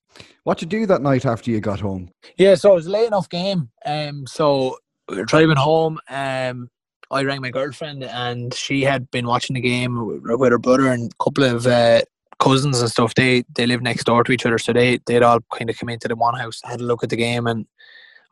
What 0.43 0.61
you 0.61 0.67
do 0.67 0.85
that 0.85 1.01
night 1.01 1.25
after 1.25 1.51
you 1.51 1.59
got 1.59 1.79
home? 1.79 2.09
Yeah, 2.37 2.55
so 2.55 2.71
it 2.71 2.75
was 2.75 2.87
a 2.87 2.91
late 2.91 3.07
enough 3.07 3.29
game. 3.29 3.69
Um, 3.85 4.25
so 4.27 4.77
we 5.09 5.17
were 5.17 5.25
driving 5.25 5.57
home. 5.57 5.99
Um, 6.09 6.69
I 7.11 7.23
rang 7.23 7.41
my 7.41 7.51
girlfriend 7.51 8.03
and 8.03 8.53
she 8.53 8.81
had 8.81 9.09
been 9.11 9.27
watching 9.27 9.53
the 9.53 9.61
game 9.61 10.21
with 10.23 10.51
her 10.51 10.57
brother 10.57 10.87
and 10.87 11.11
a 11.11 11.23
couple 11.23 11.43
of 11.43 11.67
uh, 11.67 12.01
cousins 12.39 12.81
and 12.81 12.89
stuff. 12.89 13.13
They 13.15 13.43
they 13.55 13.67
live 13.67 13.81
next 13.81 14.05
door 14.05 14.23
to 14.23 14.31
each 14.31 14.45
other, 14.45 14.57
so 14.57 14.73
they 14.73 14.99
they'd 15.05 15.23
all 15.23 15.39
kind 15.55 15.69
of 15.69 15.77
come 15.77 15.89
into 15.89 16.07
the 16.07 16.15
one 16.15 16.35
house, 16.35 16.61
had 16.63 16.81
a 16.81 16.83
look 16.83 17.03
at 17.03 17.09
the 17.09 17.15
game, 17.15 17.47
and 17.47 17.65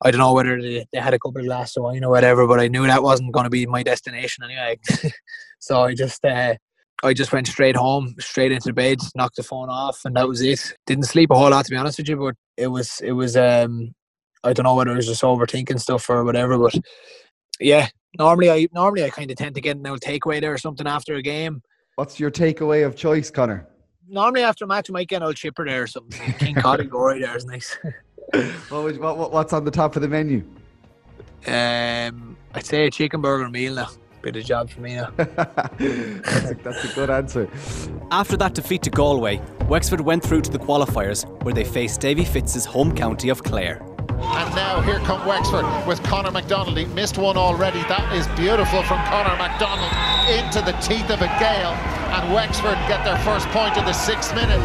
I 0.01 0.09
don't 0.09 0.19
know 0.19 0.33
whether 0.33 0.59
they, 0.59 0.85
they 0.91 0.99
had 0.99 1.13
a 1.13 1.19
couple 1.19 1.41
of 1.41 1.45
glasses 1.45 1.77
of 1.77 1.83
wine 1.83 2.03
or 2.03 2.09
whatever, 2.09 2.47
but 2.47 2.59
I 2.59 2.67
knew 2.67 2.87
that 2.87 3.03
wasn't 3.03 3.33
going 3.33 3.43
to 3.43 3.49
be 3.49 3.65
my 3.65 3.83
destination 3.83 4.43
anyway. 4.43 4.79
so 5.59 5.83
I 5.83 5.93
just 5.93 6.25
uh, 6.25 6.55
I 7.03 7.13
just 7.13 7.31
went 7.31 7.47
straight 7.47 7.75
home, 7.75 8.15
straight 8.19 8.51
into 8.51 8.73
bed, 8.73 8.99
knocked 9.15 9.35
the 9.35 9.43
phone 9.43 9.69
off, 9.69 10.01
and 10.05 10.15
that 10.15 10.27
was 10.27 10.41
it. 10.41 10.73
Didn't 10.87 11.05
sleep 11.05 11.31
a 11.31 11.35
whole 11.35 11.51
lot 11.51 11.65
to 11.65 11.71
be 11.71 11.77
honest 11.77 11.99
with 11.99 12.09
you, 12.09 12.17
but 12.17 12.35
it 12.57 12.67
was 12.67 12.99
it 13.01 13.11
was 13.11 13.37
um 13.37 13.93
I 14.43 14.53
don't 14.53 14.63
know 14.63 14.75
whether 14.75 14.91
it 14.91 14.95
was 14.95 15.07
just 15.07 15.21
overthinking 15.21 15.79
stuff 15.79 16.09
or 16.09 16.23
whatever, 16.23 16.57
but 16.57 16.75
yeah, 17.59 17.89
normally 18.17 18.49
I 18.49 18.67
normally 18.73 19.03
I 19.03 19.09
kind 19.09 19.29
of 19.29 19.37
tend 19.37 19.55
to 19.55 19.61
get 19.61 19.77
an 19.77 19.87
old 19.87 20.01
takeaway 20.01 20.41
there 20.41 20.53
or 20.53 20.57
something 20.57 20.87
after 20.87 21.15
a 21.15 21.21
game. 21.21 21.61
What's 21.95 22.19
your 22.19 22.31
takeaway 22.31 22.85
of 22.85 22.95
choice, 22.95 23.29
Conor? 23.29 23.67
normally 24.11 24.43
after 24.43 24.65
a 24.65 24.67
match, 24.67 24.89
I 24.89 24.93
might 24.93 25.07
get 25.07 25.17
an 25.17 25.23
old 25.23 25.35
chipper 25.35 25.65
there 25.65 25.83
or 25.83 25.87
something. 25.87 26.33
King 26.39 26.55
Cod 26.55 26.79
and 26.79 26.91
Gorey 26.91 27.21
there 27.21 27.35
is 27.35 27.45
nice. 27.45 27.77
what, 28.69 28.99
what, 28.99 29.31
what's 29.31 29.53
on 29.53 29.65
the 29.65 29.71
top 29.71 29.95
of 29.95 30.01
the 30.01 30.07
menu? 30.07 30.45
Um, 31.47 32.37
I'd 32.53 32.65
say 32.65 32.85
a 32.85 32.91
chicken 32.91 33.21
burger 33.21 33.49
meal 33.49 33.75
now. 33.75 33.89
Bit 34.21 34.35
of 34.35 34.45
job 34.45 34.69
for 34.69 34.81
me 34.81 34.97
now. 34.97 35.09
that's, 35.17 36.51
a, 36.51 36.57
that's 36.61 36.91
a 36.91 36.93
good 36.93 37.09
answer. 37.09 37.49
After 38.11 38.37
that 38.37 38.53
defeat 38.53 38.83
to 38.83 38.91
Galway, 38.91 39.41
Wexford 39.67 40.01
went 40.01 40.21
through 40.21 40.41
to 40.41 40.51
the 40.51 40.59
qualifiers 40.59 41.25
where 41.43 41.55
they 41.55 41.63
faced 41.63 42.01
Davy 42.01 42.23
Fitz's 42.23 42.65
home 42.65 42.93
county 42.95 43.29
of 43.29 43.43
Clare. 43.43 43.83
And 44.23 44.55
now 44.55 44.81
here 44.81 44.99
come 44.99 45.25
Wexford 45.27 45.65
with 45.87 46.01
Conor 46.03 46.31
McDonald. 46.31 46.77
He 46.77 46.85
missed 46.85 47.17
one 47.17 47.37
already. 47.37 47.79
That 47.89 48.15
is 48.15 48.27
beautiful 48.39 48.83
from 48.83 49.03
Conor 49.07 49.35
McDonald 49.37 49.91
into 50.29 50.61
the 50.61 50.77
teeth 50.79 51.09
of 51.09 51.21
a 51.21 51.31
gale. 51.39 51.73
And 52.15 52.33
Wexford 52.33 52.77
get 52.87 53.03
their 53.03 53.17
first 53.19 53.47
point 53.49 53.77
in 53.77 53.85
the 53.85 53.93
sixth 53.93 54.33
minute 54.35 54.61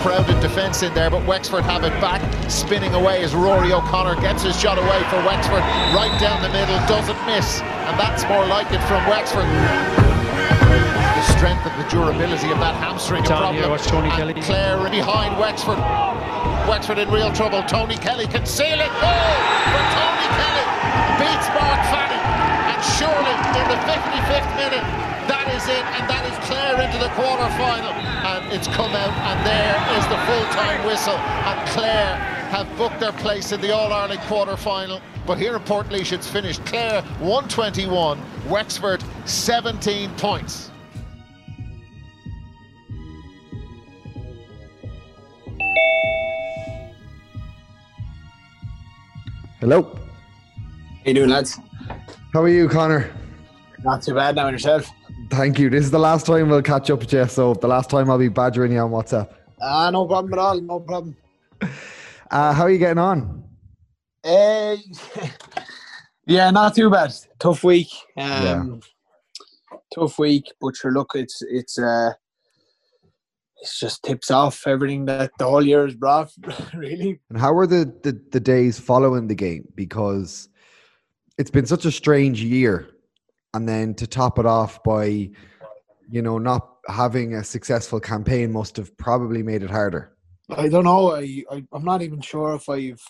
crowded 0.00 0.40
defence 0.40 0.82
in 0.82 0.92
there, 0.94 1.10
but 1.10 1.24
Wexford 1.26 1.62
have 1.64 1.84
it 1.84 1.92
back, 2.00 2.22
spinning 2.50 2.94
away 2.94 3.22
as 3.22 3.34
Rory 3.34 3.72
O'Connor 3.72 4.18
gets 4.22 4.42
his 4.42 4.58
shot 4.58 4.78
away 4.78 5.00
for 5.12 5.20
Wexford, 5.28 5.60
right 5.92 6.10
down 6.18 6.40
the 6.40 6.48
middle, 6.48 6.74
doesn't 6.88 7.20
miss, 7.26 7.60
and 7.60 8.00
that's 8.00 8.24
more 8.24 8.46
like 8.46 8.72
it 8.72 8.80
from 8.88 9.04
Wexford. 9.12 9.44
The 11.20 11.36
strength 11.36 11.66
and 11.68 11.76
the 11.76 11.88
durability 11.90 12.50
of 12.50 12.58
that 12.60 12.74
hamstring 12.76 13.24
Down 13.24 13.52
problem. 13.52 13.56
here, 13.56 13.68
watch 13.68 13.84
Tony 13.84 14.08
Kelly. 14.08 14.34
Clare 14.40 14.88
behind 14.88 15.38
Wexford. 15.38 15.76
Wexford 16.68 16.98
in 16.98 17.10
real 17.10 17.32
trouble. 17.32 17.62
Tony 17.64 17.96
Kelly 17.96 18.26
can 18.26 18.44
seal 18.44 18.80
it. 18.80 18.92
Goal 19.00 19.36
for 19.72 19.84
Tony 19.94 20.28
Kelly. 20.36 20.66
Beats 21.20 21.48
Mark 21.54 21.80
Fanning. 21.88 22.24
And 22.70 22.80
surely 22.96 23.34
in 23.60 23.66
the 23.68 23.80
55th 23.86 24.50
minute, 24.56 24.86
that 25.28 25.46
is 25.54 25.64
it. 25.68 25.84
And 25.96 26.04
that 26.08 26.24
is 26.26 26.36
Clare 26.46 26.80
into 26.80 26.98
the 26.98 27.10
quarter 27.14 27.48
final. 27.56 27.92
And 28.26 28.52
it's 28.52 28.68
come 28.68 28.92
out. 28.92 29.14
And 29.30 29.38
there 29.46 29.76
is 29.98 30.04
the 30.08 30.18
full 30.26 30.46
time 30.52 30.84
whistle. 30.86 31.16
And 31.16 31.68
Clare 31.70 32.16
have 32.50 32.66
booked 32.76 33.00
their 33.00 33.12
place 33.12 33.52
in 33.52 33.60
the 33.60 33.74
All 33.74 33.92
Ireland 33.92 34.20
quarter 34.22 34.56
final. 34.56 35.00
But 35.26 35.38
here 35.38 35.56
in 35.56 35.62
Port 35.62 35.86
it's 35.90 36.26
finished. 36.26 36.64
Clare 36.66 37.02
121, 37.20 38.20
Wexford 38.48 39.04
17 39.24 40.10
points. 40.16 40.69
Hello. 49.60 49.82
How 49.82 50.60
you 51.04 51.12
doing, 51.12 51.28
lads? 51.28 51.60
How 52.32 52.40
are 52.40 52.48
you, 52.48 52.66
Conor? 52.66 53.12
Not 53.84 54.02
too 54.02 54.14
bad 54.14 54.34
now 54.36 54.46
on 54.46 54.54
yourself. 54.54 54.90
Thank 55.28 55.58
you. 55.58 55.68
This 55.68 55.84
is 55.84 55.90
the 55.90 55.98
last 55.98 56.24
time 56.24 56.48
we'll 56.48 56.62
catch 56.62 56.88
up 56.88 57.00
with 57.00 57.12
you, 57.12 57.26
so 57.26 57.52
the 57.52 57.68
last 57.68 57.90
time 57.90 58.10
I'll 58.10 58.16
be 58.16 58.28
badgering 58.28 58.72
you 58.72 58.78
on 58.78 58.90
WhatsApp. 58.90 59.28
Ah, 59.60 59.88
uh, 59.88 59.90
no 59.90 60.06
problem 60.06 60.32
at 60.32 60.38
all. 60.38 60.60
No 60.60 60.80
problem. 60.80 61.16
Uh, 62.32 62.52
how 62.52 62.62
are 62.62 62.70
you 62.70 62.78
getting 62.78 62.96
on? 62.96 63.42
Uh, 64.22 64.76
yeah, 66.26 66.48
not 66.52 66.76
too 66.76 66.88
bad. 66.88 67.12
Tough 67.40 67.64
week. 67.64 67.88
Um, 68.16 68.24
yeah. 68.44 69.74
Tough 69.92 70.16
week, 70.16 70.44
but 70.60 70.76
sure, 70.76 70.92
look, 70.92 71.10
it's 71.16 71.42
it's 71.42 71.76
uh, 71.76 72.12
it's 73.60 73.78
just 73.78 74.02
tips 74.02 74.30
off 74.30 74.66
everything 74.66 75.04
that 75.06 75.30
the 75.38 75.44
whole 75.44 75.64
year 75.64 75.84
has 75.84 75.94
brought, 75.94 76.30
really. 76.74 77.20
And 77.28 77.38
how 77.38 77.52
were 77.52 77.66
the, 77.66 77.92
the 78.02 78.20
the 78.30 78.40
days 78.40 78.78
following 78.78 79.28
the 79.28 79.34
game? 79.34 79.68
Because 79.74 80.48
it's 81.38 81.50
been 81.50 81.66
such 81.66 81.84
a 81.84 81.90
strange 81.90 82.42
year, 82.42 82.88
and 83.54 83.68
then 83.68 83.94
to 83.94 84.06
top 84.06 84.38
it 84.38 84.46
off 84.46 84.82
by, 84.82 85.30
you 86.10 86.22
know, 86.22 86.38
not 86.38 86.68
having 86.88 87.34
a 87.34 87.44
successful 87.44 88.00
campaign 88.00 88.52
must 88.52 88.76
have 88.76 88.96
probably 88.96 89.42
made 89.42 89.62
it 89.62 89.70
harder. 89.70 90.16
I 90.50 90.68
don't 90.68 90.84
know. 90.84 91.14
I, 91.14 91.44
I 91.50 91.64
I'm 91.72 91.84
not 91.84 92.02
even 92.02 92.20
sure 92.20 92.54
if 92.54 92.68
I've 92.68 93.02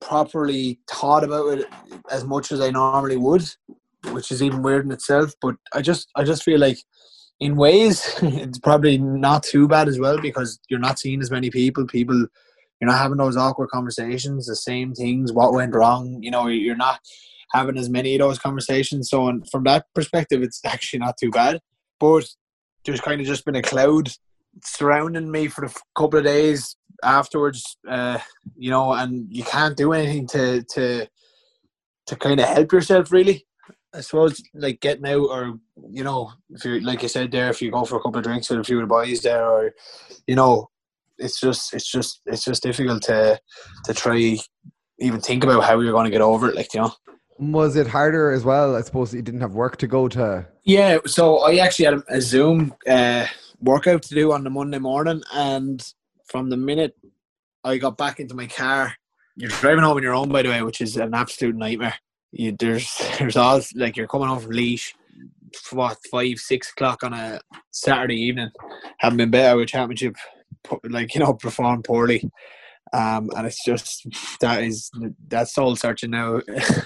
properly 0.00 0.80
thought 0.88 1.24
about 1.24 1.58
it 1.58 1.66
as 2.10 2.24
much 2.24 2.52
as 2.52 2.60
I 2.60 2.70
normally 2.70 3.16
would, 3.16 3.44
which 4.12 4.30
is 4.30 4.42
even 4.42 4.62
weird 4.62 4.86
in 4.86 4.92
itself. 4.92 5.34
But 5.42 5.56
I 5.74 5.82
just 5.82 6.08
I 6.16 6.24
just 6.24 6.42
feel 6.42 6.60
like 6.60 6.78
in 7.40 7.56
ways 7.56 8.18
it's 8.22 8.58
probably 8.58 8.98
not 8.98 9.42
too 9.42 9.66
bad 9.66 9.88
as 9.88 9.98
well 9.98 10.20
because 10.20 10.60
you're 10.68 10.78
not 10.78 10.98
seeing 10.98 11.20
as 11.20 11.30
many 11.30 11.50
people. 11.50 11.86
People 11.86 12.26
you're 12.80 12.88
not 12.90 12.98
having 12.98 13.18
those 13.18 13.36
awkward 13.36 13.68
conversations, 13.68 14.46
the 14.46 14.56
same 14.56 14.94
things, 14.94 15.32
what 15.32 15.52
went 15.52 15.74
wrong. 15.74 16.18
You 16.22 16.30
know, 16.30 16.46
you're 16.46 16.76
not 16.76 17.00
having 17.52 17.76
as 17.76 17.90
many 17.90 18.14
of 18.14 18.20
those 18.20 18.38
conversations. 18.38 19.10
So 19.10 19.40
from 19.50 19.64
that 19.64 19.86
perspective, 19.94 20.42
it's 20.42 20.60
actually 20.64 21.00
not 21.00 21.16
too 21.18 21.30
bad. 21.30 21.60
But 21.98 22.26
there's 22.84 23.00
kind 23.00 23.20
of 23.20 23.26
just 23.26 23.44
been 23.44 23.56
a 23.56 23.62
cloud 23.62 24.10
surrounding 24.64 25.30
me 25.30 25.48
for 25.48 25.64
a 25.64 25.72
couple 25.94 26.18
of 26.18 26.24
days 26.24 26.76
afterwards, 27.02 27.76
uh, 27.88 28.18
you 28.56 28.70
know, 28.70 28.92
and 28.92 29.26
you 29.30 29.44
can't 29.44 29.76
do 29.76 29.92
anything 29.92 30.26
to 30.28 30.62
to 30.74 31.06
to 32.06 32.16
kind 32.16 32.40
of 32.40 32.48
help 32.48 32.72
yourself 32.72 33.12
really. 33.12 33.46
I 33.92 34.00
suppose 34.00 34.42
like 34.54 34.80
getting 34.80 35.06
out 35.06 35.28
or 35.30 35.58
you 35.90 36.04
know, 36.04 36.32
if 36.50 36.64
you 36.64 36.80
like 36.80 37.02
you 37.02 37.08
said 37.08 37.32
there, 37.32 37.50
if 37.50 37.60
you 37.60 37.70
go 37.70 37.84
for 37.84 37.96
a 37.96 38.00
couple 38.00 38.18
of 38.18 38.24
drinks 38.24 38.48
with 38.50 38.60
a 38.60 38.64
few 38.64 38.76
of 38.76 38.82
the 38.82 38.86
boys 38.86 39.22
there 39.22 39.44
or 39.44 39.72
you 40.26 40.36
know, 40.36 40.70
it's 41.18 41.40
just 41.40 41.74
it's 41.74 41.90
just 41.90 42.20
it's 42.26 42.44
just 42.44 42.62
difficult 42.62 43.02
to 43.02 43.40
to 43.84 43.94
try 43.94 44.38
even 45.00 45.20
think 45.20 45.42
about 45.42 45.64
how 45.64 45.80
you're 45.80 45.92
gonna 45.92 46.10
get 46.10 46.20
over 46.20 46.48
it, 46.48 46.54
like, 46.54 46.72
you 46.74 46.80
know. 46.80 46.92
Was 47.38 47.74
it 47.74 47.86
harder 47.86 48.30
as 48.30 48.44
well? 48.44 48.76
I 48.76 48.82
suppose 48.82 49.14
you 49.14 49.22
didn't 49.22 49.40
have 49.40 49.54
work 49.54 49.78
to 49.78 49.86
go 49.86 50.08
to. 50.08 50.46
Yeah, 50.64 50.98
so 51.06 51.38
I 51.38 51.56
actually 51.56 51.86
had 51.86 52.02
a 52.08 52.20
Zoom 52.20 52.74
uh, 52.86 53.26
workout 53.60 54.02
to 54.02 54.14
do 54.14 54.32
on 54.32 54.44
the 54.44 54.50
Monday 54.50 54.78
morning, 54.78 55.22
and 55.32 55.82
from 56.26 56.50
the 56.50 56.58
minute 56.58 56.94
I 57.64 57.78
got 57.78 57.96
back 57.96 58.20
into 58.20 58.34
my 58.34 58.46
car, 58.46 58.94
you're 59.36 59.50
driving 59.50 59.84
home 59.84 59.96
on 59.96 60.02
your 60.02 60.14
own, 60.14 60.28
by 60.28 60.42
the 60.42 60.50
way, 60.50 60.62
which 60.62 60.82
is 60.82 60.96
an 60.96 61.14
absolute 61.14 61.56
nightmare. 61.56 61.94
You, 62.32 62.52
there's 62.58 62.94
there's 63.18 63.36
all 63.36 63.60
like 63.74 63.96
you're 63.96 64.06
coming 64.06 64.28
home 64.28 64.40
from 64.40 64.52
Laois, 64.52 64.92
what 65.72 65.98
five 66.10 66.38
six 66.38 66.70
o'clock 66.70 67.02
on 67.02 67.12
a 67.12 67.40
Saturday 67.70 68.16
evening, 68.16 68.50
having 68.98 69.16
been 69.16 69.30
better 69.30 69.56
with 69.56 69.68
championship, 69.68 70.16
like 70.84 71.14
you 71.14 71.20
know, 71.20 71.34
performed 71.34 71.84
poorly. 71.84 72.30
Um, 72.92 73.30
and 73.36 73.46
it's 73.46 73.64
just 73.64 74.06
that 74.40 74.64
is 74.64 74.90
that's 75.28 75.54
soul 75.54 75.76
searching 75.76 76.10
now, 76.10 76.40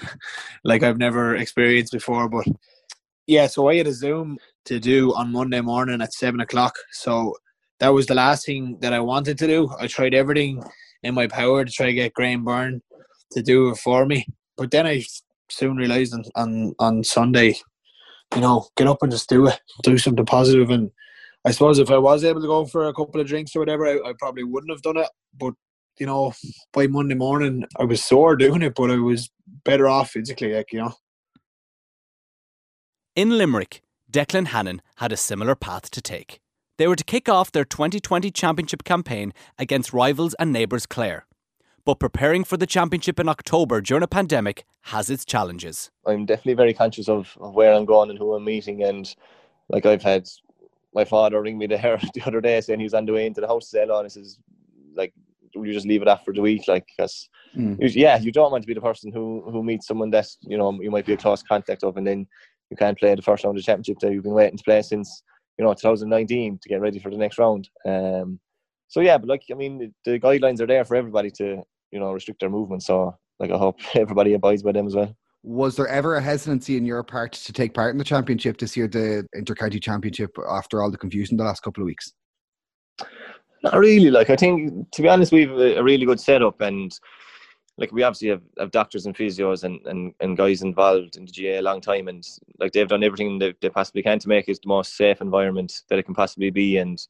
like 0.63 0.83
I've 0.83 0.99
never 0.99 1.35
experienced 1.35 1.93
before. 1.93 2.29
But 2.29 2.45
yeah, 3.27 3.47
so 3.47 3.69
I 3.69 3.77
had 3.77 3.87
a 3.87 3.93
Zoom 3.93 4.37
to 4.65 4.79
do 4.79 5.13
on 5.15 5.31
Monday 5.31 5.61
morning 5.61 6.01
at 6.01 6.13
seven 6.13 6.41
o'clock. 6.41 6.75
So 6.91 7.35
that 7.79 7.89
was 7.89 8.05
the 8.05 8.13
last 8.13 8.45
thing 8.45 8.77
that 8.81 8.93
I 8.93 8.99
wanted 8.99 9.37
to 9.39 9.47
do. 9.47 9.69
I 9.79 9.87
tried 9.87 10.13
everything 10.13 10.63
in 11.01 11.15
my 11.15 11.27
power 11.27 11.65
to 11.65 11.71
try 11.71 11.87
to 11.87 11.93
get 11.93 12.13
Graham 12.13 12.43
Byrne 12.43 12.81
to 13.31 13.41
do 13.41 13.69
it 13.69 13.77
for 13.77 14.05
me, 14.05 14.27
but 14.57 14.69
then 14.69 14.85
I 14.85 15.03
soon 15.49 15.77
realised 15.77 16.13
on, 16.13 16.23
on 16.35 16.75
on 16.79 17.03
Sunday, 17.03 17.55
you 18.33 18.41
know, 18.41 18.67
get 18.77 18.87
up 18.87 19.01
and 19.01 19.11
just 19.11 19.29
do 19.29 19.47
it, 19.47 19.59
do 19.83 19.97
something 19.97 20.25
positive. 20.25 20.69
And 20.69 20.91
I 21.45 21.51
suppose 21.51 21.79
if 21.79 21.91
I 21.91 21.97
was 21.97 22.23
able 22.23 22.41
to 22.41 22.47
go 22.47 22.65
for 22.65 22.87
a 22.87 22.93
couple 22.93 23.21
of 23.21 23.27
drinks 23.27 23.55
or 23.55 23.59
whatever, 23.59 23.85
I, 23.85 24.09
I 24.09 24.13
probably 24.19 24.43
wouldn't 24.43 24.71
have 24.71 24.81
done 24.81 24.97
it. 24.97 25.09
But 25.37 25.53
you 25.99 26.05
know, 26.05 26.33
by 26.73 26.87
Monday 26.87 27.15
morning, 27.15 27.65
I 27.79 27.85
was 27.85 28.03
sore 28.03 28.35
doing 28.35 28.61
it, 28.61 28.75
but 28.75 28.91
I 28.91 28.97
was 28.97 29.29
better 29.63 29.87
off 29.87 30.11
physically, 30.11 30.53
like, 30.53 30.73
you 30.73 30.79
know. 30.79 30.93
In 33.15 33.37
Limerick, 33.37 33.81
Declan 34.11 34.47
Hannon 34.47 34.81
had 34.97 35.11
a 35.11 35.17
similar 35.17 35.55
path 35.55 35.89
to 35.91 36.01
take. 36.01 36.41
They 36.77 36.87
were 36.87 36.97
to 36.97 37.03
kick 37.03 37.29
off 37.29 37.51
their 37.51 37.63
2020 37.63 38.29
championship 38.31 38.83
campaign 38.83 39.33
against 39.57 39.93
rivals 39.93 40.33
and 40.37 40.51
neighbours 40.51 40.85
Clare. 40.85 41.25
But 41.85 41.99
preparing 41.99 42.43
for 42.43 42.57
the 42.57 42.65
championship 42.65 43.19
in 43.19 43.29
October 43.29 43.79
during 43.79 44.03
a 44.03 44.07
pandemic 44.07 44.65
has 44.85 45.09
its 45.09 45.25
challenges. 45.25 45.89
I'm 46.05 46.25
definitely 46.27 46.53
very 46.53 46.73
conscious 46.73 47.09
of, 47.09 47.35
of 47.41 47.55
where 47.55 47.73
I'm 47.73 47.85
going 47.85 48.11
and 48.11 48.19
who 48.19 48.35
I'm 48.35 48.43
meeting. 48.43 48.83
And 48.83 49.13
like 49.67 49.87
I've 49.87 50.03
had 50.03 50.29
my 50.93 51.03
father 51.03 51.41
ring 51.41 51.57
me 51.57 51.65
there 51.65 51.99
the 52.13 52.21
other 52.23 52.39
day 52.39 52.61
saying 52.61 52.79
he 52.79 52.85
was 52.85 52.93
on 52.93 53.07
the 53.07 53.13
way 53.13 53.25
into 53.25 53.41
the 53.41 53.47
house 53.47 53.71
sale 53.71 53.97
and 53.97 54.05
he 54.05 54.09
says, 54.09 54.37
like, 54.95 55.11
will 55.55 55.65
you 55.65 55.73
just 55.73 55.87
leave 55.87 56.03
it 56.03 56.07
after 56.07 56.31
the 56.31 56.41
week? 56.41 56.67
Like, 56.67 56.85
because 56.95 57.27
mm. 57.57 57.77
yeah, 57.95 58.19
you 58.19 58.31
don't 58.31 58.51
want 58.51 58.61
to 58.61 58.67
be 58.67 58.75
the 58.75 58.81
person 58.81 59.11
who 59.11 59.41
who 59.49 59.63
meets 59.63 59.87
someone 59.87 60.11
that 60.11 60.27
you 60.41 60.57
know 60.57 60.79
you 60.79 60.91
might 60.91 61.07
be 61.07 61.13
a 61.13 61.17
close 61.17 61.41
contact 61.41 61.83
of, 61.83 61.97
and 61.97 62.05
then 62.05 62.27
you 62.69 62.77
can't 62.77 62.97
play 62.97 63.15
the 63.15 63.23
first 63.23 63.43
round 63.43 63.57
of 63.57 63.63
the 63.63 63.65
championship 63.65 63.97
that 63.99 64.11
you've 64.11 64.23
been 64.23 64.33
waiting 64.33 64.57
to 64.57 64.63
play 64.63 64.81
since 64.83 65.23
you 65.57 65.65
know 65.65 65.73
2019 65.73 66.59
to 66.61 66.69
get 66.69 66.81
ready 66.81 66.99
for 66.99 67.09
the 67.09 67.17
next 67.17 67.39
round. 67.39 67.69
Um, 67.87 68.39
so 68.87 68.99
yeah, 68.99 69.17
but 69.17 69.29
like 69.29 69.43
I 69.49 69.55
mean, 69.55 69.93
the 70.03 70.19
guidelines 70.19 70.61
are 70.61 70.67
there 70.67 70.85
for 70.85 70.95
everybody 70.95 71.31
to 71.31 71.63
you 71.91 71.99
know 71.99 72.11
restrict 72.11 72.39
their 72.39 72.51
movement. 72.51 72.83
So 72.83 73.17
like 73.39 73.51
I 73.51 73.57
hope 73.57 73.79
everybody 73.95 74.33
abides 74.33 74.63
by 74.63 74.71
them 74.71 74.87
as 74.87 74.95
well. 74.95 75.15
Was 75.43 75.75
there 75.75 75.87
ever 75.87 76.15
a 76.15 76.21
hesitancy 76.21 76.75
in 76.75 76.85
your 76.85 77.03
part 77.03 77.33
to 77.33 77.53
take 77.53 77.73
part 77.73 77.91
in 77.91 77.99
the 77.99 78.03
championship 78.03 78.57
this 78.57 78.75
year, 78.75 78.87
the 78.87 79.27
intercounty 79.35 79.81
championship, 79.81 80.35
after 80.49 80.81
all 80.81 80.89
the 80.89 80.97
confusion 80.97 81.37
the 81.37 81.43
last 81.43 81.61
couple 81.61 81.83
of 81.83 81.85
weeks? 81.85 82.13
Not 83.61 83.77
really. 83.77 84.09
Like 84.09 84.31
I 84.31 84.35
think, 84.35 84.89
to 84.91 85.01
be 85.03 85.07
honest, 85.07 85.31
we've 85.31 85.51
a 85.51 85.83
really 85.83 86.05
good 86.05 86.19
setup, 86.19 86.61
and 86.61 86.97
like 87.77 87.91
we 87.91 88.03
obviously 88.03 88.29
have, 88.29 88.41
have 88.57 88.71
doctors 88.71 89.05
and 89.05 89.15
physios 89.15 89.63
and, 89.63 89.79
and, 89.85 90.13
and 90.19 90.37
guys 90.37 90.61
involved 90.61 91.17
in 91.17 91.25
the 91.25 91.31
GA 91.31 91.57
a 91.57 91.61
long 91.61 91.81
time 91.81 92.07
and 92.07 92.25
like 92.59 92.71
they've 92.71 92.87
done 92.87 93.03
everything 93.03 93.37
they, 93.37 93.53
they 93.61 93.69
possibly 93.69 94.01
can 94.01 94.19
to 94.19 94.29
make 94.29 94.47
it 94.47 94.59
the 94.61 94.67
most 94.67 94.95
safe 94.95 95.21
environment 95.21 95.81
that 95.89 95.99
it 95.99 96.03
can 96.03 96.15
possibly 96.15 96.49
be 96.49 96.77
and 96.77 97.05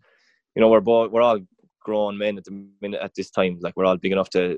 you 0.56 0.62
know 0.62 0.70
we're 0.70 0.82
both 0.82 1.12
we're 1.12 1.22
all 1.22 1.40
grown 1.82 2.18
men 2.18 2.38
at 2.38 2.44
the 2.46 2.66
minute 2.82 3.00
at 3.02 3.14
this 3.14 3.30
time 3.30 3.60
like 3.62 3.76
we're 3.78 3.86
all 3.86 3.98
big 3.98 4.12
enough 4.12 4.30
to 4.30 4.58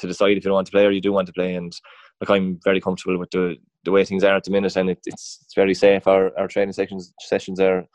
to 0.00 0.06
decide 0.06 0.36
if 0.36 0.44
you 0.44 0.48
don't 0.48 0.54
want 0.54 0.66
to 0.66 0.72
play 0.72 0.84
or 0.84 0.90
you 0.90 1.00
do 1.00 1.12
want 1.12 1.26
to 1.26 1.32
play 1.32 1.54
and 1.54 1.72
like 2.20 2.30
I'm 2.30 2.58
very 2.64 2.80
comfortable 2.80 3.18
with 3.18 3.30
the 3.30 3.56
the 3.84 3.92
way 3.92 4.04
things 4.04 4.24
are 4.24 4.36
at 4.36 4.44
the 4.44 4.50
minute 4.50 4.76
and 4.76 4.90
it, 4.90 4.98
it's 5.06 5.38
it's 5.42 5.54
very 5.54 5.74
safe 5.74 6.06
our, 6.06 6.36
our 6.38 6.48
training 6.48 6.72
sessions 6.72 7.12
sessions 7.20 7.60
are 7.60 7.86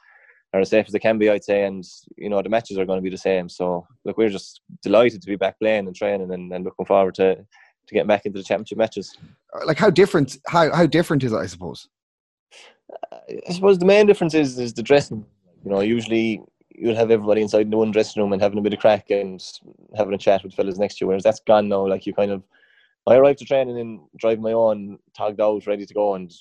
are 0.54 0.62
as 0.62 0.70
safe 0.70 0.86
as 0.86 0.94
they 0.94 1.00
can 1.00 1.18
be, 1.18 1.30
I'd 1.30 1.44
say. 1.44 1.64
And 1.64 1.84
you 2.18 2.30
know 2.30 2.42
the 2.42 2.50
matches 2.50 2.78
are 2.78 2.86
going 2.86 2.98
to 2.98 3.04
be 3.04 3.10
the 3.10 3.18
same. 3.18 3.50
So 3.50 3.86
look, 4.06 4.18
we're 4.18 4.30
just 4.30 4.62
delighted 4.82 5.22
to 5.22 5.28
be 5.28 5.36
back 5.36 5.60
playing 5.60 5.88
and 5.88 5.96
training, 5.96 6.32
and, 6.32 6.52
and 6.54 6.64
looking 6.64 6.86
forward 6.86 7.16
to 7.16 7.36
to 7.36 7.94
getting 7.94 8.08
back 8.08 8.26
into 8.26 8.40
the 8.40 8.46
championship 8.46 8.78
matches. 8.78 9.18
Uh, 9.54 9.66
like 9.66 9.78
how 9.78 9.90
different? 9.90 10.38
How 10.48 10.74
how 10.74 10.86
different 10.86 11.24
is 11.24 11.34
it? 11.34 11.38
I 11.38 11.48
suppose. 11.48 11.90
Uh, 13.12 13.18
I 13.50 13.54
suppose 13.54 13.80
the 13.80 13.86
main 13.86 14.06
difference 14.06 14.34
is 14.34 14.60
is 14.60 14.74
the 14.74 14.84
dressing. 14.84 15.26
You 15.66 15.72
know, 15.72 15.82
usually 15.82 16.42
you'll 16.74 16.96
have 16.96 17.12
everybody 17.12 17.42
inside 17.42 17.62
in 17.62 17.70
the 17.70 17.78
one 17.78 17.92
dressing 17.92 18.22
room 18.22 18.34
and 18.34 18.42
having 18.42 18.58
a 18.58 18.62
bit 18.62 18.74
of 18.74 18.80
crack 18.80 19.10
and 19.10 19.44
having 19.96 20.14
a 20.14 20.18
chat 20.18 20.44
with 20.44 20.54
fellas 20.54 20.78
next 20.78 20.98
to 20.98 21.06
you. 21.06 21.08
Whereas 21.08 21.24
that's 21.24 21.40
gone 21.40 21.70
now. 21.70 21.88
Like 21.88 22.06
you 22.06 22.14
kind 22.14 22.32
of, 22.32 22.44
I 23.08 23.16
arrived 23.16 23.40
to 23.40 23.46
training 23.46 23.80
and 23.80 24.02
drive 24.18 24.40
my 24.40 24.54
own, 24.54 25.00
togged 25.16 25.42
out, 25.42 25.68
ready 25.68 25.86
to 25.86 25.94
go, 25.94 26.16
and 26.16 26.34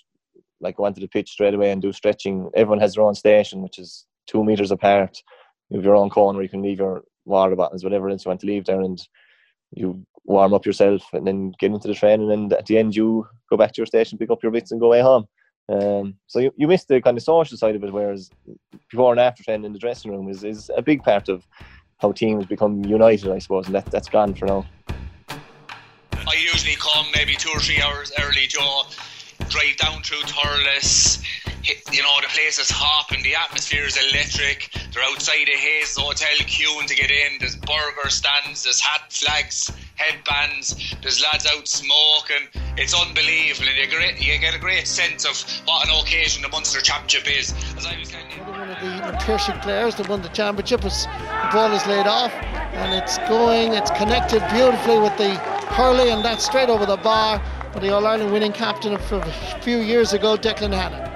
like 0.61 0.77
go 0.77 0.85
onto 0.85 1.01
the 1.01 1.09
pitch 1.09 1.31
straight 1.31 1.55
away 1.55 1.71
and 1.71 1.83
do 1.83 1.93
stretching. 1.93 2.51
Everyone 2.55 2.81
has 2.81 2.95
their 2.95 3.05
own 3.05 3.15
station, 3.15 3.63
which 3.63 3.79
is 3.79 4.07
two 4.27 4.45
meters 4.45 4.71
apart. 4.71 5.23
You 5.71 5.79
have 5.79 5.85
your 5.85 5.97
own 5.97 6.11
corner. 6.11 6.43
You 6.43 6.49
can 6.49 6.63
leave 6.63 6.79
your 6.79 7.03
water 7.25 7.57
bottles, 7.57 7.85
whatever 7.85 8.09
is 8.09 8.25
you 8.25 8.29
want 8.29 8.41
to 8.41 8.47
leave 8.47 8.65
there, 8.65 8.81
and 8.81 9.01
you 9.73 10.05
warm 10.25 10.55
up 10.55 10.65
yourself, 10.65 11.03
and 11.13 11.27
then 11.27 11.53
get 11.59 11.73
into 11.73 11.89
the 11.89 11.95
training. 11.95 12.31
And 12.31 12.53
at 12.53 12.67
the 12.67 12.79
end, 12.79 12.95
you 12.95 13.27
go 13.51 13.57
back 13.57 13.73
to 13.73 13.81
your 13.81 13.87
station, 13.87 14.19
pick 14.19 14.31
up 14.31 14.43
your 14.43 14.53
bits, 14.53 14.71
and 14.71 14.81
go 14.81 14.87
away 14.87 15.01
home. 15.01 15.27
Um, 15.69 16.15
so 16.27 16.39
you, 16.39 16.53
you 16.57 16.69
miss 16.69 16.85
the 16.85 17.01
kind 17.01 17.17
of 17.17 17.23
social 17.23 17.57
side 17.57 17.75
of 17.75 17.85
it, 17.85 17.93
whereas 17.93 18.31
before 18.93 19.13
and 19.13 19.21
after 19.21 19.43
training 19.43 19.65
in 19.65 19.73
the 19.73 19.79
dressing 19.79 20.11
room 20.11 20.29
is, 20.29 20.45
is 20.45 20.71
a 20.77 20.83
big 20.83 21.03
part 21.03 21.29
of 21.29 21.47
how 21.99 22.13
teams 22.13 22.47
become 22.47 22.85
united, 22.85 23.31
I 23.31 23.39
suppose, 23.39 23.67
and 23.67 23.75
that, 23.75 23.87
that's 23.87 24.09
gone 24.09 24.35
for 24.35 24.47
now. 24.47 24.67
I 25.29 26.35
usually 26.39 26.77
come 26.77 27.07
maybe 27.15 27.35
two 27.35 27.51
or 27.51 27.61
three 27.61 27.81
hours 27.81 28.13
early, 28.21 28.47
Joe, 28.47 28.85
drive 29.49 29.77
down 29.79 30.03
through 30.03 30.23
Thurles, 30.23 31.25
you 31.65 32.03
know, 32.03 32.21
the 32.21 32.29
place 32.29 32.59
is 32.59 32.71
hopping, 32.71 33.23
the 33.23 33.35
atmosphere 33.35 33.85
is 33.85 33.97
electric. 33.97 34.71
They're 34.93 35.03
outside 35.05 35.47
the 35.47 35.53
Hayes 35.53 35.97
Hotel 35.97 36.35
queuing 36.47 36.87
to 36.87 36.95
get 36.95 37.11
in. 37.11 37.39
There's 37.39 37.57
burger 37.57 38.09
stands, 38.09 38.65
there's 38.65 38.81
hat 38.81 39.13
flags, 39.13 39.71
headbands, 40.03 40.95
there's 41.03 41.23
lads 41.23 41.47
out 41.47 41.69
smoking. 41.69 42.49
It's 42.77 42.95
unbelievable, 42.95 43.69
and 43.69 43.79
you 43.79 43.87
get, 43.87 44.21
you 44.21 44.39
get 44.39 44.55
a 44.55 44.59
great 44.59 44.87
sense 44.87 45.25
of 45.25 45.41
what 45.67 45.87
an 45.87 45.95
occasion 46.01 46.43
the 46.43 46.49
Munster 46.49 46.81
Championship 46.81 47.31
is. 47.31 47.53
As 47.77 47.87
I 47.87 47.99
was 47.99 48.09
telling 48.09 48.31
you, 48.31 48.43
one 48.43 48.69
of 48.69 48.79
the 48.79 49.19
Pershing 49.21 49.59
players 49.61 49.95
that 49.97 50.09
won 50.09 50.23
the 50.23 50.29
championship 50.29 50.83
was 50.83 51.05
the 51.05 51.49
ball 51.53 51.73
is 51.73 51.87
laid 51.87 52.07
off, 52.07 52.33
and 52.33 52.95
it's 52.95 53.19
going, 53.29 53.75
it's 53.75 53.91
connected 53.93 54.43
beautifully 54.51 54.99
with 54.99 55.17
the 55.19 55.35
hurley, 55.75 56.11
and 56.11 56.25
that's 56.25 56.45
straight 56.45 56.69
over 56.69 56.87
the 56.87 56.97
bar. 56.97 57.43
But 57.73 57.83
the 57.83 57.95
All 57.95 58.07
Ireland 58.07 58.33
winning 58.33 58.53
captain 58.53 58.95
of 58.95 59.13
a 59.13 59.61
few 59.63 59.79
years 59.79 60.13
ago, 60.13 60.37
Declan 60.37 60.75
Hannon 60.75 61.13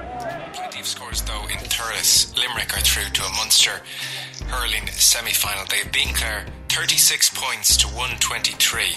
scores 0.86 1.22
though 1.22 1.42
in 1.46 1.58
Thurles. 1.66 2.32
Limerick 2.38 2.76
are 2.76 2.80
through 2.80 3.10
to 3.10 3.22
a 3.24 3.30
Munster 3.32 3.82
hurling 4.48 4.86
semi 4.88 5.32
final. 5.32 5.64
They 5.66 5.78
have 5.78 5.92
beaten 5.92 6.14
Clare 6.14 6.46
36 6.68 7.30
points 7.34 7.76
to 7.78 7.86
123. 7.88 8.96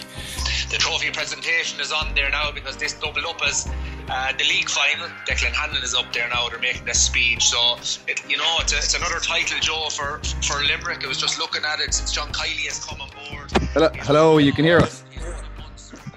The 0.69 0.77
trophy 0.77 1.11
presentation 1.11 1.79
is 1.79 1.91
on 1.91 2.13
there 2.13 2.29
now 2.29 2.51
because 2.51 2.77
this 2.77 2.93
doubled 2.93 3.25
up 3.25 3.41
as 3.45 3.69
uh, 4.09 4.33
the 4.37 4.43
league 4.43 4.69
final. 4.69 5.07
Declan 5.25 5.53
Hannon 5.53 5.81
is 5.83 5.95
up 5.95 6.11
there 6.13 6.29
now. 6.29 6.49
They're 6.49 6.59
making 6.59 6.87
a 6.89 6.93
speech, 6.93 7.47
so 7.47 7.77
it, 8.07 8.21
you 8.29 8.37
know 8.37 8.57
it's, 8.59 8.73
a, 8.73 8.77
it's, 8.77 8.95
another 8.95 9.19
title, 9.19 9.59
Joe, 9.59 9.87
for 9.89 10.21
for 10.43 10.63
Limerick. 10.63 11.03
I 11.03 11.07
was 11.07 11.17
just 11.17 11.39
looking 11.39 11.63
at 11.63 11.79
it 11.79 11.93
since 11.93 12.11
John 12.11 12.31
Kiely 12.31 12.65
has 12.67 12.83
come 12.83 13.01
on 13.01 13.09
board. 13.09 13.51
Hello, 13.73 13.89
hello 13.93 14.37
you 14.37 14.51
can 14.51 14.65
hear 14.65 14.79
us. 14.79 15.03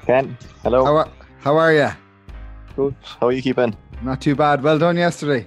Ken, 0.07 0.37
hello. 0.63 0.85
How 0.85 0.97
are, 0.97 1.09
how 1.41 1.57
are 1.57 1.73
you? 1.73 1.91
Good. 2.77 2.95
How 3.03 3.29
are 3.29 3.33
you 3.33 3.43
keeping? 3.43 3.77
Not 4.03 4.21
too 4.21 4.35
bad. 4.35 4.63
Well 4.63 4.79
done 4.79 4.97
yesterday 4.97 5.47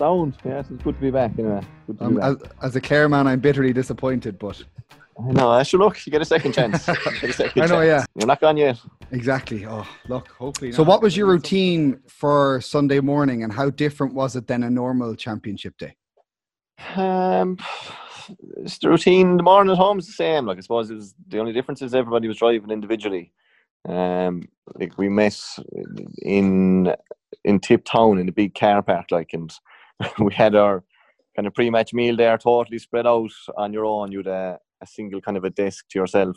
sound. 0.00 0.36
Yes, 0.44 0.66
it's 0.70 0.82
good 0.82 0.96
to 0.96 1.00
be 1.00 1.10
back 1.10 1.32
anyway. 1.38 1.60
Um, 2.00 2.16
back. 2.16 2.24
As, 2.24 2.36
as, 2.62 2.76
a 2.76 2.80
Clare 2.80 3.08
man, 3.08 3.26
I'm 3.26 3.40
bitterly 3.40 3.72
disappointed, 3.72 4.38
but. 4.38 4.62
I 5.18 5.32
know. 5.32 5.50
I 5.50 5.62
should 5.62 5.80
look. 5.80 6.04
You 6.06 6.10
get 6.10 6.22
a 6.22 6.24
second 6.24 6.54
chance. 6.54 6.88
A 6.88 6.94
second 7.32 7.62
I 7.62 7.66
know. 7.66 7.84
Chance. 7.84 7.86
Yeah. 7.86 8.04
You're 8.14 8.26
not 8.26 8.40
gone 8.40 8.56
yet. 8.56 8.78
Exactly. 9.10 9.66
Oh, 9.66 9.86
look. 10.08 10.28
Hopefully. 10.28 10.72
So, 10.72 10.82
what 10.82 11.02
was 11.02 11.14
your 11.14 11.26
routine 11.26 12.00
for 12.08 12.62
Sunday 12.62 13.00
morning, 13.00 13.44
and 13.44 13.52
how 13.52 13.68
different 13.68 14.14
was 14.14 14.34
it 14.34 14.46
than 14.46 14.62
a 14.62 14.70
normal 14.70 15.14
championship 15.14 15.76
day? 15.76 15.94
Um, 16.96 17.58
it's 18.56 18.78
the 18.78 18.88
routine. 18.88 19.36
The 19.36 19.42
morning 19.42 19.72
at 19.72 19.78
home 19.78 19.98
is 19.98 20.06
the 20.06 20.12
same. 20.12 20.46
Like 20.46 20.56
I 20.56 20.62
suppose 20.62 20.90
it 20.90 20.94
was 20.94 21.14
the 21.28 21.38
only 21.38 21.52
difference 21.52 21.82
is 21.82 21.94
everybody 21.94 22.26
was 22.26 22.38
driving 22.38 22.70
individually. 22.70 23.30
Um, 23.86 24.48
like 24.74 24.96
we 24.96 25.10
met 25.10 25.38
in 26.22 26.94
in 27.44 27.60
Tip 27.60 27.84
Town 27.84 28.18
in 28.18 28.28
a 28.28 28.32
big 28.32 28.54
car 28.54 28.82
park, 28.82 29.10
like, 29.10 29.30
and 29.32 29.52
we 30.18 30.32
had 30.32 30.54
our 30.54 30.82
kind 31.36 31.46
of 31.46 31.54
pre-match 31.54 31.92
meal 31.92 32.16
there, 32.16 32.38
totally 32.38 32.78
spread 32.78 33.06
out 33.06 33.30
on 33.56 33.72
your 33.72 33.84
own. 33.84 34.12
You 34.12 34.18
had 34.18 34.26
a, 34.26 34.58
a 34.80 34.86
single 34.86 35.20
kind 35.20 35.36
of 35.36 35.44
a 35.44 35.50
desk 35.50 35.86
to 35.90 35.98
yourself. 35.98 36.36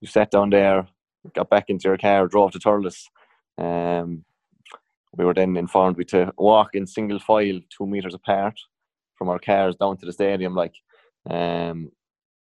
You 0.00 0.08
sat 0.08 0.30
down 0.30 0.50
there, 0.50 0.86
got 1.34 1.50
back 1.50 1.66
into 1.68 1.88
your 1.88 1.98
car, 1.98 2.28
drove 2.28 2.52
to 2.52 2.58
Thurles. 2.58 3.04
Um, 3.56 4.24
we 5.16 5.24
were 5.24 5.34
then 5.34 5.56
informed 5.56 5.96
we 5.96 6.04
to 6.06 6.32
walk 6.36 6.74
in 6.74 6.86
single 6.86 7.18
file, 7.18 7.60
two 7.70 7.86
meters 7.86 8.14
apart 8.14 8.58
from 9.16 9.28
our 9.28 9.38
cars 9.38 9.74
down 9.76 9.96
to 9.96 10.06
the 10.06 10.12
stadium. 10.12 10.54
Like, 10.54 10.74
um, 11.28 11.90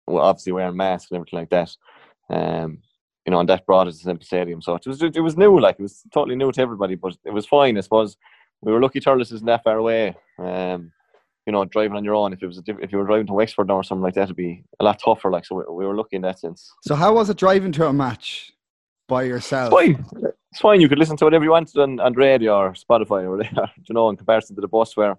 well, 0.07 0.25
obviously 0.25 0.53
wearing 0.53 0.77
masks 0.77 1.11
and 1.11 1.17
everything 1.17 1.41
like 1.41 1.51
that. 1.51 1.77
Um, 2.31 2.79
you 3.27 3.31
know, 3.31 3.41
and 3.41 3.49
that 3.49 3.67
brought 3.67 3.87
us 3.87 4.01
to 4.01 4.13
the 4.13 4.25
Stadium. 4.25 4.61
So 4.61 4.75
it 4.75 4.87
was 4.87 5.03
it 5.03 5.21
was 5.21 5.37
new, 5.37 5.61
like 5.61 5.77
it 5.79 5.83
was 5.83 6.03
totally 6.13 6.35
new 6.35 6.51
to 6.51 6.61
everybody, 6.61 6.97
but 6.97 7.17
it 7.25 7.33
was 7.33 7.47
fine. 7.47 7.79
I 7.79 7.81
suppose 7.81 8.17
we 8.63 8.73
were 8.73 8.81
lucky 8.81 9.01
Thurles 9.01 9.33
isn't 9.33 9.47
that 9.47 9.65
far 9.65 9.79
away. 9.79 10.15
Um, 10.39 10.93
you 11.47 11.53
know, 11.53 11.65
driving 11.65 11.97
on 11.97 12.05
your 12.05 12.15
own. 12.15 12.33
If 12.33 12.43
it 12.43 12.47
was 12.47 12.59
a, 12.59 12.63
if 12.81 12.93
you 12.93 12.99
were 12.99 13.05
driving 13.05 13.27
to 13.27 13.33
Wexford 13.33 13.71
or 13.71 13.83
something 13.83 14.03
like 14.03 14.15
that, 14.15 14.25
it'd 14.25 14.37
be 14.37 14.65
a 14.79 14.85
lot 14.85 15.01
tougher. 15.05 15.31
Like 15.31 15.45
so, 15.45 15.57
we, 15.57 15.65
we 15.69 15.87
were 15.87 15.97
lucky 15.97 16.17
in 16.17 16.23
that 16.23 16.39
sense. 16.39 16.73
So 16.83 16.95
how 16.95 17.15
was 17.15 17.31
it 17.31 17.37
driving 17.37 17.73
to 17.73 17.87
a 17.87 17.93
match 17.93 18.53
by 19.09 19.25
yourself? 19.25 19.73
It's 19.77 20.11
fine. 20.11 20.33
It's 20.53 20.61
fine. 20.61 20.81
You 20.81 20.89
could 20.89 20.99
listen 20.99 21.17
to 21.17 21.25
whatever 21.25 21.45
you 21.45 21.51
wanted 21.51 21.77
on, 21.79 21.99
on 21.99 22.13
radio 22.13 22.57
or 22.57 22.73
Spotify 22.75 23.25
or 23.25 23.31
whatever. 23.37 23.71
You 23.89 23.95
know, 23.95 24.09
in 24.09 24.17
comparison 24.17 24.55
to 24.55 24.61
the 24.61 24.69
bus 24.69 24.97
where 24.97 25.17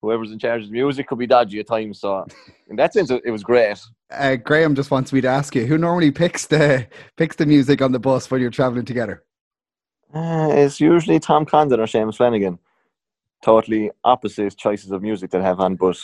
whoever's 0.00 0.30
in 0.30 0.38
charge 0.38 0.62
of 0.62 0.68
the 0.68 0.72
music 0.72 1.08
could 1.08 1.18
be 1.18 1.26
dodgy 1.26 1.58
at 1.58 1.66
times. 1.66 2.00
So 2.00 2.24
in 2.68 2.76
that 2.76 2.92
sense, 2.92 3.10
it 3.10 3.30
was 3.30 3.42
great. 3.42 3.78
Uh, 4.12 4.36
Graham 4.36 4.76
just 4.76 4.92
wants 4.92 5.12
me 5.12 5.20
to 5.22 5.28
ask 5.28 5.56
you, 5.56 5.66
who 5.66 5.76
normally 5.76 6.12
picks 6.12 6.46
the 6.46 6.86
picks 7.16 7.34
the 7.34 7.46
music 7.46 7.82
on 7.82 7.90
the 7.90 7.98
bus 7.98 8.30
when 8.30 8.40
you're 8.40 8.50
traveling 8.50 8.84
together? 8.84 9.24
Uh, 10.14 10.48
it's 10.52 10.80
usually 10.80 11.18
Tom 11.18 11.44
Condon 11.44 11.80
or 11.80 11.86
Seamus 11.86 12.16
Flanagan 12.16 12.58
totally 13.42 13.90
opposite 14.04 14.56
choices 14.56 14.90
of 14.90 15.02
music 15.02 15.30
that 15.30 15.42
have 15.42 15.60
on, 15.60 15.76
but 15.76 15.96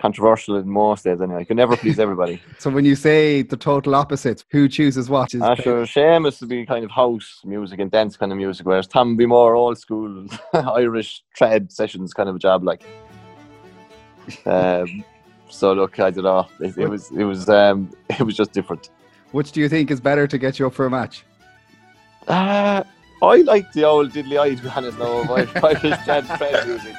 controversial 0.00 0.56
in 0.56 0.68
most 0.68 1.04
days 1.04 1.20
anyway. 1.20 1.40
You 1.40 1.46
can 1.46 1.56
never 1.56 1.76
please 1.76 1.98
everybody. 1.98 2.40
so 2.58 2.70
when 2.70 2.84
you 2.84 2.94
say 2.94 3.42
the 3.42 3.56
total 3.56 3.94
opposite, 3.94 4.44
who 4.50 4.68
chooses 4.68 5.10
what? 5.10 5.34
Is 5.34 5.42
uh, 5.42 5.54
sure, 5.56 5.84
Seamus 5.84 6.40
would 6.40 6.48
be 6.48 6.64
kind 6.64 6.84
of 6.84 6.90
house 6.90 7.42
music 7.44 7.80
and 7.80 7.90
dance 7.90 8.16
kind 8.16 8.32
of 8.32 8.38
music, 8.38 8.66
whereas 8.66 8.86
Tom 8.86 9.10
would 9.10 9.18
be 9.18 9.26
more 9.26 9.54
old 9.54 9.78
school 9.78 10.26
Irish 10.52 11.22
trad 11.38 11.72
sessions 11.72 12.14
kind 12.14 12.28
of 12.28 12.36
a 12.36 12.38
job 12.38 12.62
like. 12.62 12.82
Um, 14.46 15.04
so 15.48 15.72
look, 15.72 15.98
I 15.98 16.10
don't 16.10 16.24
know. 16.24 16.46
It, 16.60 16.76
it 16.78 16.88
was 16.88 17.10
it 17.10 17.24
was 17.24 17.48
um, 17.48 17.90
it 18.10 18.22
was 18.22 18.36
just 18.36 18.52
different. 18.52 18.90
Which 19.32 19.52
do 19.52 19.60
you 19.60 19.68
think 19.68 19.90
is 19.90 20.00
better 20.00 20.26
to 20.26 20.38
get 20.38 20.58
you 20.58 20.66
up 20.66 20.74
for 20.74 20.86
a 20.86 20.90
match? 20.90 21.24
Uh, 22.26 22.84
I 23.20 23.38
like 23.38 23.72
the 23.72 23.84
old 23.84 24.12
diddly 24.12 24.40
eye 24.40 24.54
to 24.54 24.62
be 24.62 24.68
honest 24.68 24.98
now 24.98 25.18
of 25.18 25.30
Irish 25.30 25.50
trad 25.50 26.66
music. 26.66 26.94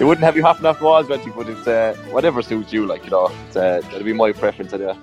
It 0.00 0.04
wouldn't 0.04 0.24
have 0.24 0.36
you 0.36 0.42
hopping 0.42 0.66
off 0.66 0.80
the 0.80 0.84
walls, 0.84 1.08
Reggie, 1.08 1.30
but 1.30 1.48
it's 1.48 1.66
uh, 1.66 1.94
whatever 2.10 2.42
suits 2.42 2.72
you, 2.72 2.86
like 2.86 3.04
you 3.04 3.10
know. 3.10 3.32
It's, 3.46 3.56
uh, 3.56 3.80
that'd 3.82 4.04
be 4.04 4.12
my 4.12 4.32
preference, 4.32 4.72
anyway. 4.72 4.98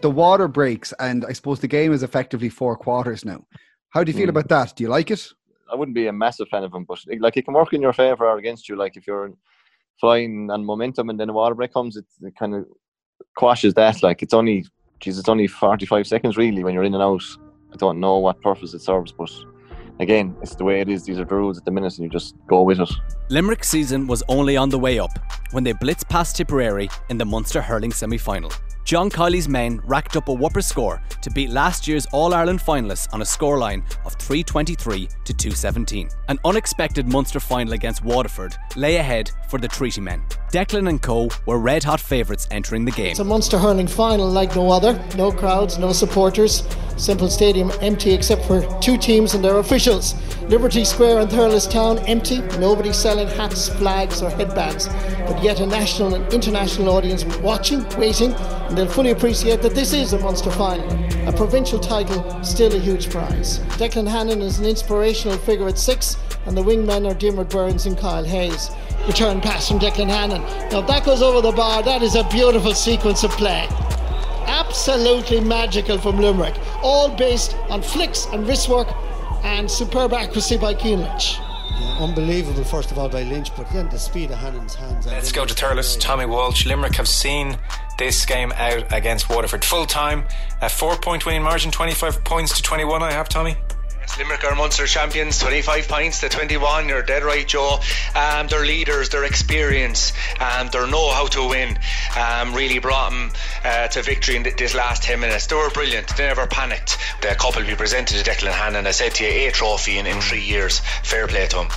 The 0.00 0.10
water 0.10 0.46
breaks, 0.46 0.94
and 1.00 1.24
I 1.24 1.32
suppose 1.32 1.58
the 1.58 1.68
game 1.68 1.92
is 1.92 2.02
effectively 2.02 2.48
four 2.48 2.76
quarters 2.76 3.24
now. 3.24 3.44
How 3.90 4.04
do 4.04 4.12
you 4.12 4.16
feel 4.16 4.26
mm. 4.26 4.30
about 4.30 4.48
that? 4.48 4.76
Do 4.76 4.84
you 4.84 4.88
like 4.88 5.10
it? 5.10 5.26
I 5.70 5.74
wouldn't 5.74 5.94
be 5.94 6.06
a 6.06 6.12
massive 6.12 6.48
fan 6.48 6.62
of 6.62 6.72
them, 6.72 6.84
but 6.84 7.00
like 7.18 7.36
it 7.36 7.44
can 7.44 7.54
work 7.54 7.72
in 7.72 7.82
your 7.82 7.92
favour 7.92 8.26
or 8.26 8.38
against 8.38 8.68
you. 8.68 8.76
Like 8.76 8.96
if 8.96 9.06
you're 9.06 9.32
flying 10.00 10.50
on 10.50 10.64
momentum 10.64 11.10
and 11.10 11.18
then 11.18 11.28
a 11.28 11.32
water 11.32 11.54
break 11.54 11.72
comes, 11.72 11.96
it, 11.96 12.04
it 12.22 12.36
kind 12.36 12.54
of 12.54 12.66
quashes 13.36 13.74
that. 13.74 14.02
Like 14.02 14.22
it's 14.22 14.34
only, 14.34 14.64
geez, 15.00 15.18
it's 15.18 15.28
only 15.28 15.48
45 15.48 16.06
seconds 16.06 16.36
really 16.36 16.62
when 16.62 16.74
you're 16.74 16.84
in 16.84 16.94
and 16.94 17.02
out. 17.02 17.24
I 17.76 17.78
don't 17.78 18.00
know 18.00 18.16
what 18.16 18.40
purpose 18.40 18.72
it 18.72 18.80
serves, 18.80 19.12
but 19.12 19.30
again, 20.00 20.34
it's 20.40 20.54
the 20.54 20.64
way 20.64 20.80
it 20.80 20.88
is. 20.88 21.04
These 21.04 21.18
are 21.18 21.26
the 21.26 21.34
rules 21.34 21.58
at 21.58 21.66
the 21.66 21.70
minute, 21.70 21.98
and 21.98 22.04
you 22.04 22.08
just 22.08 22.34
go 22.46 22.62
with 22.62 22.80
it. 22.80 22.90
Limerick 23.28 23.64
season 23.64 24.06
was 24.06 24.22
only 24.30 24.56
on 24.56 24.70
the 24.70 24.78
way 24.78 24.98
up 24.98 25.10
when 25.50 25.62
they 25.62 25.74
blitzed 25.74 26.08
past 26.08 26.36
Tipperary 26.36 26.88
in 27.10 27.18
the 27.18 27.26
Munster 27.26 27.60
hurling 27.60 27.92
semi 27.92 28.16
final. 28.16 28.50
John 28.84 29.10
Kiely's 29.10 29.46
men 29.46 29.82
racked 29.84 30.16
up 30.16 30.28
a 30.28 30.32
whopper 30.32 30.62
score 30.62 31.02
to 31.20 31.30
beat 31.32 31.50
last 31.50 31.86
year's 31.86 32.06
All 32.12 32.32
Ireland 32.32 32.60
finalists 32.60 33.12
on 33.12 33.20
a 33.20 33.24
scoreline 33.24 33.82
of 34.06 34.14
323 34.14 35.08
to 35.24 35.34
217. 35.34 36.08
An 36.28 36.38
unexpected 36.46 37.06
Munster 37.06 37.40
final 37.40 37.74
against 37.74 38.04
Waterford 38.04 38.56
lay 38.74 38.96
ahead 38.96 39.30
for 39.50 39.58
the 39.58 39.68
Treaty 39.68 40.00
men. 40.00 40.22
Declan 40.56 40.88
and 40.88 41.02
co 41.02 41.28
were 41.44 41.58
red 41.58 41.84
hot 41.84 42.00
favourites 42.00 42.48
entering 42.50 42.86
the 42.86 42.90
game. 42.90 43.10
It's 43.10 43.18
a 43.18 43.24
Munster 43.24 43.58
hurling 43.58 43.86
final 43.86 44.26
like 44.26 44.56
no 44.56 44.70
other. 44.70 44.98
No 45.14 45.30
crowds, 45.30 45.76
no 45.76 45.92
supporters. 45.92 46.62
Semple 46.96 47.28
Stadium 47.28 47.70
empty 47.82 48.14
except 48.14 48.42
for 48.46 48.66
two 48.80 48.96
teams 48.96 49.34
and 49.34 49.44
their 49.44 49.58
officials. 49.58 50.14
Liberty 50.44 50.82
Square 50.82 51.18
and 51.18 51.30
Thurles 51.30 51.70
Town 51.70 51.98
empty. 52.06 52.38
Nobody 52.58 52.94
selling 52.94 53.28
hats, 53.28 53.68
flags, 53.68 54.22
or 54.22 54.30
headbands. 54.30 54.88
But 55.26 55.42
yet 55.42 55.60
a 55.60 55.66
national 55.66 56.14
and 56.14 56.32
international 56.32 56.88
audience 56.88 57.26
watching, 57.40 57.86
waiting, 57.98 58.32
and 58.32 58.78
they'll 58.78 58.88
fully 58.88 59.10
appreciate 59.10 59.60
that 59.60 59.74
this 59.74 59.92
is 59.92 60.14
a 60.14 60.18
Munster 60.20 60.50
final. 60.52 60.88
A 61.28 61.34
provincial 61.34 61.78
title, 61.78 62.42
still 62.42 62.74
a 62.74 62.78
huge 62.78 63.10
prize. 63.10 63.58
Declan 63.76 64.08
Hannon 64.08 64.40
is 64.40 64.58
an 64.58 64.64
inspirational 64.64 65.36
figure 65.36 65.68
at 65.68 65.76
six, 65.76 66.16
and 66.46 66.56
the 66.56 66.62
wingmen 66.62 67.06
are 67.06 67.14
Diarmaid 67.14 67.50
Byrnes 67.50 67.84
and 67.84 67.98
Kyle 67.98 68.24
Hayes. 68.24 68.70
Return 69.06 69.40
pass 69.40 69.68
from 69.68 69.78
Declan 69.78 70.08
Hannon. 70.08 70.42
Now 70.70 70.80
that 70.80 71.04
goes 71.04 71.22
over 71.22 71.40
the 71.40 71.52
bar, 71.52 71.82
that 71.84 72.02
is 72.02 72.16
a 72.16 72.24
beautiful 72.24 72.74
sequence 72.74 73.22
of 73.22 73.30
play. 73.32 73.68
Absolutely 74.46 75.40
magical 75.40 75.96
from 75.96 76.18
Limerick, 76.18 76.58
all 76.82 77.08
based 77.16 77.54
on 77.70 77.82
flicks 77.82 78.26
and 78.32 78.46
wrist 78.46 78.68
work 78.68 78.88
and 79.44 79.70
superb 79.70 80.12
accuracy 80.12 80.56
by 80.56 80.74
Cian 80.74 81.00
Lynch. 81.02 81.38
Yeah, 81.78 81.98
unbelievable, 82.00 82.64
first 82.64 82.90
of 82.90 82.98
all, 82.98 83.08
by 83.08 83.22
Lynch, 83.22 83.54
but 83.56 83.70
then 83.70 83.88
the 83.90 83.98
speed 83.98 84.30
of 84.30 84.38
Hannon's 84.38 84.74
hands. 84.74 85.06
Let's 85.06 85.30
go 85.30 85.44
to 85.44 85.54
Thurles. 85.54 85.98
Tommy 86.00 86.26
Walsh. 86.26 86.66
Limerick 86.66 86.96
have 86.96 87.08
seen 87.08 87.58
this 87.98 88.26
game 88.26 88.50
out 88.56 88.92
against 88.92 89.28
Waterford 89.28 89.64
full 89.64 89.86
time. 89.86 90.24
A 90.62 90.68
four 90.68 90.96
point 90.96 91.26
winning 91.26 91.42
margin, 91.42 91.70
25 91.70 92.24
points 92.24 92.56
to 92.56 92.62
21. 92.62 93.02
I 93.02 93.12
have, 93.12 93.28
Tommy. 93.28 93.56
Limerick 94.18 94.44
are 94.44 94.54
Munster 94.54 94.86
champions, 94.86 95.38
25 95.38 95.88
points 95.88 96.20
to 96.20 96.28
21. 96.28 96.88
You're 96.88 97.02
dead 97.02 97.22
right, 97.22 97.46
Joe. 97.46 97.80
Um, 98.14 98.46
their 98.46 98.64
leaders, 98.64 99.10
their 99.10 99.24
experience, 99.24 100.12
um, 100.40 100.68
their 100.68 100.86
know 100.86 101.10
how 101.10 101.26
to 101.26 101.48
win 101.48 101.78
um, 102.18 102.54
really 102.54 102.78
brought 102.78 103.10
them 103.10 103.30
uh, 103.64 103.88
to 103.88 104.02
victory 104.02 104.36
in 104.36 104.42
this 104.42 104.74
last 104.74 105.02
10 105.02 105.20
minutes. 105.20 105.46
They 105.46 105.56
were 105.56 105.70
brilliant. 105.70 106.16
They 106.16 106.26
never 106.26 106.46
panicked. 106.46 106.96
The 107.20 107.28
couple 107.34 107.62
we 107.62 107.74
presented 107.74 108.24
to 108.24 108.30
Declan 108.30 108.52
Hannon, 108.52 108.86
I 108.86 108.92
said 108.92 109.14
to 109.16 109.24
you, 109.24 109.48
a 109.48 109.52
trophy 109.52 109.98
in, 109.98 110.06
in 110.06 110.20
three 110.20 110.42
years. 110.42 110.80
Fair 111.02 111.26
play 111.26 111.46
to 111.48 111.56
them. 111.56 111.68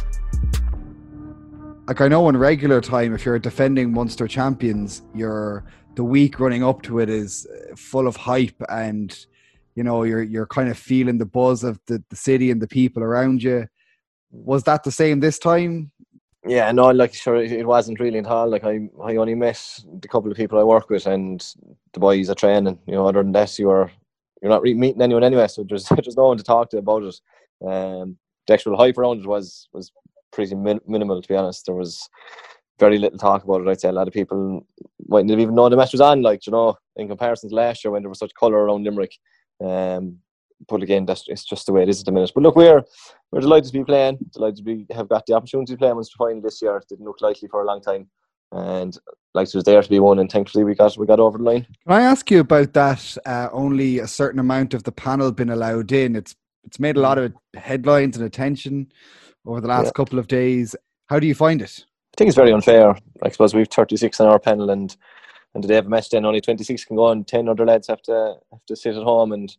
Like 1.88 2.02
I 2.02 2.08
know 2.08 2.30
in 2.30 2.38
regular 2.38 2.82
time, 2.82 3.13
if 3.15 3.26
you're 3.26 3.39
defending 3.39 3.92
Munster 3.92 4.28
champions, 4.28 5.02
you're 5.13 5.65
the 5.96 6.04
week 6.04 6.39
running 6.39 6.63
up 6.63 6.84
to 6.84 7.00
it 7.00 7.10
is 7.10 7.48
full 7.76 8.08
of 8.08 8.15
hype 8.15 8.62
and 8.70 9.26
you 9.75 9.84
know 9.84 10.03
you're 10.03 10.21
you're 10.23 10.47
kind 10.47 10.69
of 10.69 10.77
feeling 10.77 11.17
the 11.17 11.25
buzz 11.25 11.63
of 11.63 11.79
the, 11.88 12.03
the 12.10 12.15
city 12.15 12.51
and 12.51 12.62
the 12.62 12.67
people 12.67 13.03
around 13.03 13.43
you. 13.43 13.67
Was 14.32 14.63
that 14.63 14.84
the 14.84 14.91
same 14.91 15.19
this 15.19 15.39
time? 15.39 15.91
Yeah 16.45 16.71
no 16.71 16.89
like 16.91 17.13
sure 17.13 17.36
it 17.38 17.67
wasn't 17.67 17.99
really 17.99 18.17
in 18.17 18.25
all. 18.25 18.49
Like 18.49 18.63
i 18.63 18.79
i 19.03 19.15
only 19.15 19.36
met 19.36 19.62
the 20.01 20.08
couple 20.08 20.32
of 20.32 20.38
people 20.38 20.60
i 20.60 20.63
work 20.63 20.89
with 20.89 21.05
and 21.05 21.45
the 21.93 21.99
boys 21.99 22.29
are 22.29 22.36
training 22.36 22.79
you 22.88 22.93
know 22.93 23.08
other 23.08 23.23
than 23.23 23.32
that 23.34 23.58
you 23.60 23.69
are 23.69 23.91
you're 24.41 24.51
not 24.51 24.63
meeting 24.63 25.01
anyone 25.01 25.23
anyway 25.23 25.47
so 25.47 25.65
there's 25.67 25.86
there's 25.89 26.17
no 26.17 26.27
one 26.27 26.38
to 26.38 26.43
talk 26.43 26.69
to 26.69 26.77
about 26.77 27.03
it. 27.03 27.19
Um 27.67 28.17
the 28.47 28.53
actual 28.53 28.77
hype 28.77 28.97
around 28.97 29.21
it 29.21 29.27
was 29.27 29.67
was 29.73 29.91
pretty 30.32 30.55
min- 30.55 30.82
minimal 30.88 31.21
to 31.21 31.27
be 31.27 31.36
honest. 31.36 31.65
There 31.65 31.75
was 31.75 32.10
very 32.79 32.97
little 32.97 33.19
talk 33.19 33.43
about 33.43 33.62
it 33.62 33.67
i'd 33.67 33.82
say. 33.82 33.89
A 33.89 33.91
lot 33.91 34.08
of 34.08 34.13
people 34.13 34.65
mightn't 35.08 35.29
have 35.29 35.39
even 35.39 35.55
known 35.55 35.71
the 35.71 35.77
match 35.77 35.91
was 35.91 36.01
on 36.01 36.21
like 36.21 36.45
you 36.47 36.51
know 36.51 36.77
in 36.95 37.08
comparison 37.08 37.49
to 37.49 37.55
last 37.55 37.84
year 37.84 37.91
when 37.91 38.01
there 38.01 38.10
was 38.10 38.19
such 38.19 38.32
colour 38.39 38.58
around 38.58 38.84
limerick 38.84 39.13
um, 39.63 40.19
but 40.67 40.84
again, 40.84 41.06
that's 41.06 41.26
it's 41.28 41.43
just 41.43 41.65
the 41.65 41.74
way 41.74 41.84
it 41.84 41.89
is 41.89 42.00
at 42.00 42.06
the 42.06 42.12
minute. 42.12 42.32
But 42.34 42.43
look, 42.43 42.56
we're 42.56 42.84
we're 43.32 43.41
delighted 43.41 43.72
to 43.72 43.80
be 43.80 43.84
playing, 43.84 44.17
delighted 44.34 44.58
to 44.58 44.63
be 44.63 44.86
have 44.91 45.10
got 45.10 45.26
the 45.26 45.34
opportunity 45.34 45.74
to 45.74 45.78
play 45.78 45.93
Munster 45.93 46.15
final 46.17 46.41
this 46.41 46.62
year. 46.62 46.78
It 46.78 46.86
didn't 46.89 47.06
look 47.06 47.22
likely 47.22 47.48
for 47.48 47.62
a 47.62 47.65
long 47.65 47.82
time, 47.82 48.10
and 48.52 48.98
like 49.34 49.48
it 49.48 49.56
was 49.56 49.63
there 49.63 49.82
to 49.82 49.89
be 49.89 50.00
won, 50.00 50.19
and 50.19 50.32
thankfully 50.32 50.63
we 50.63 50.76
got 50.76 50.98
we 50.98 51.06
got 51.06 51.19
over 51.19 51.38
the 51.38 51.43
line. 51.43 51.65
Can 51.88 51.95
I 51.95 52.02
ask 52.02 52.30
you 52.30 52.39
about 52.41 52.74
that? 52.74 53.17
Uh, 53.26 53.50
only 53.52 54.00
a 54.00 54.08
certain 54.08 54.39
amount 54.39 54.74
of 54.74 54.84
the 54.84 54.91
panel 54.91 55.32
been 55.32 55.50
allowed 55.50 55.91
in. 55.91 56.15
It's 56.15 56.36
it's 56.65 56.80
made 56.80 56.98
a 56.98 57.02
lot 57.02 57.17
of 57.17 57.34
headlines 57.56 58.17
and 58.17 58.26
attention 58.26 58.91
over 59.45 59.62
the 59.62 59.67
last 59.67 59.86
yeah. 59.86 59.91
couple 59.91 60.19
of 60.19 60.28
days. 60.28 60.76
How 61.08 61.19
do 61.19 61.28
you 61.28 61.36
find 61.36 61.62
it? 61.62 61.86
I 62.13 62.17
think 62.17 62.28
it's 62.28 62.36
very 62.36 62.52
unfair. 62.52 62.98
I 63.24 63.30
suppose 63.30 63.54
we've 63.54 63.67
36 63.67 64.19
on 64.19 64.28
our 64.28 64.39
panel, 64.39 64.69
and 64.69 64.95
and 65.56 65.64
they 65.64 65.76
have 65.76 65.88
a 65.88 65.90
match 65.90 66.10
then 66.10 66.26
only 66.26 66.42
26 66.42 66.86
can 66.86 66.96
go 66.96 67.10
and 67.10 67.28
10 67.28 67.50
other 67.50 67.66
lads 67.66 67.88
have 67.88 68.02
to 68.04 68.36
have 68.52 68.66
to 68.68 68.76
sit 68.76 68.96
at 68.96 69.04
home 69.04 69.32
and 69.32 69.56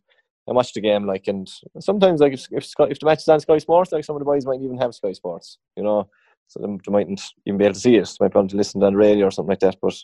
and 0.47 0.55
watch 0.55 0.73
the 0.73 0.81
game 0.81 1.05
like 1.05 1.27
and 1.27 1.51
sometimes 1.79 2.19
like 2.19 2.33
if, 2.33 2.47
if, 2.51 2.65
if 2.79 2.99
the 2.99 3.05
match 3.05 3.19
is 3.19 3.27
on 3.27 3.39
Sky 3.39 3.57
Sports 3.59 3.91
like 3.91 4.03
some 4.03 4.15
of 4.15 4.19
the 4.19 4.25
boys 4.25 4.45
might 4.45 4.61
even 4.61 4.77
have 4.77 4.95
Sky 4.95 5.11
Sports 5.11 5.57
you 5.77 5.83
know? 5.83 6.09
So 6.47 6.59
they, 6.59 6.67
they 6.67 6.91
mightn't 6.91 7.21
even 7.45 7.57
be 7.57 7.65
able 7.65 7.75
to 7.75 7.79
see 7.79 7.95
it. 7.95 8.09
They 8.19 8.25
might 8.25 8.33
be 8.33 8.39
able 8.39 8.49
to 8.49 8.57
listen 8.57 8.83
on 8.83 8.95
radio 8.95 9.27
or 9.27 9.31
something 9.31 9.51
like 9.51 9.59
that 9.59 9.77
but 9.81 9.95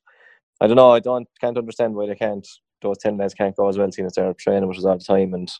I 0.62 0.68
don't 0.68 0.76
know. 0.76 0.92
I 0.92 1.00
don't 1.00 1.28
can't 1.42 1.58
understand 1.58 1.96
why 1.96 2.08
they 2.08 2.16
can't. 2.16 2.48
Those 2.82 3.00
10 3.00 3.18
lads 3.18 3.34
can't 3.34 3.56
go 3.56 3.68
as 3.68 3.78
well 3.78 3.92
seeing 3.92 4.06
as 4.06 4.14
they're 4.14 4.34
training 4.34 4.68
which 4.70 4.78
is 4.78 4.86
all 4.86 4.98
the 4.98 5.04
time 5.04 5.34
and 5.34 5.52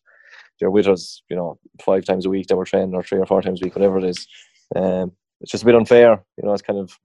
they're 0.60 0.72
with 0.72 0.88
us 0.88 1.22
you 1.30 1.36
know 1.36 1.58
five 1.82 2.06
times 2.06 2.26
a 2.26 2.30
week 2.30 2.48
they 2.48 2.56
were 2.56 2.66
training 2.66 2.94
or 2.94 3.04
three 3.04 3.20
or 3.20 3.26
four 3.26 3.42
times 3.42 3.62
a 3.62 3.66
week 3.66 3.76
whatever 3.76 3.98
it 3.98 4.04
is. 4.04 4.28
Um, 4.76 5.12
it's 5.42 5.52
just 5.52 5.64
a 5.64 5.66
bit 5.66 5.76
unfair 5.76 6.24
you 6.38 6.46
know? 6.46 6.54
It's 6.54 6.62
kind 6.62 6.80
of 6.80 6.98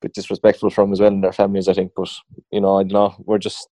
bit 0.00 0.14
disrespectful 0.14 0.70
from 0.70 0.92
as 0.92 1.00
well 1.00 1.12
in 1.12 1.20
their 1.20 1.32
families, 1.32 1.68
I 1.68 1.74
think. 1.74 1.92
But 1.96 2.10
you 2.50 2.60
know, 2.60 2.78
I 2.78 2.82
don't 2.82 2.92
know. 2.92 3.14
We're 3.24 3.38
just 3.38 3.68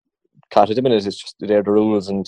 caught 0.52 0.70
at 0.70 0.76
the 0.76 0.82
minute. 0.82 1.06
It's 1.06 1.18
just 1.18 1.36
they're 1.40 1.64
the 1.64 1.72
rules, 1.72 2.10
and 2.10 2.28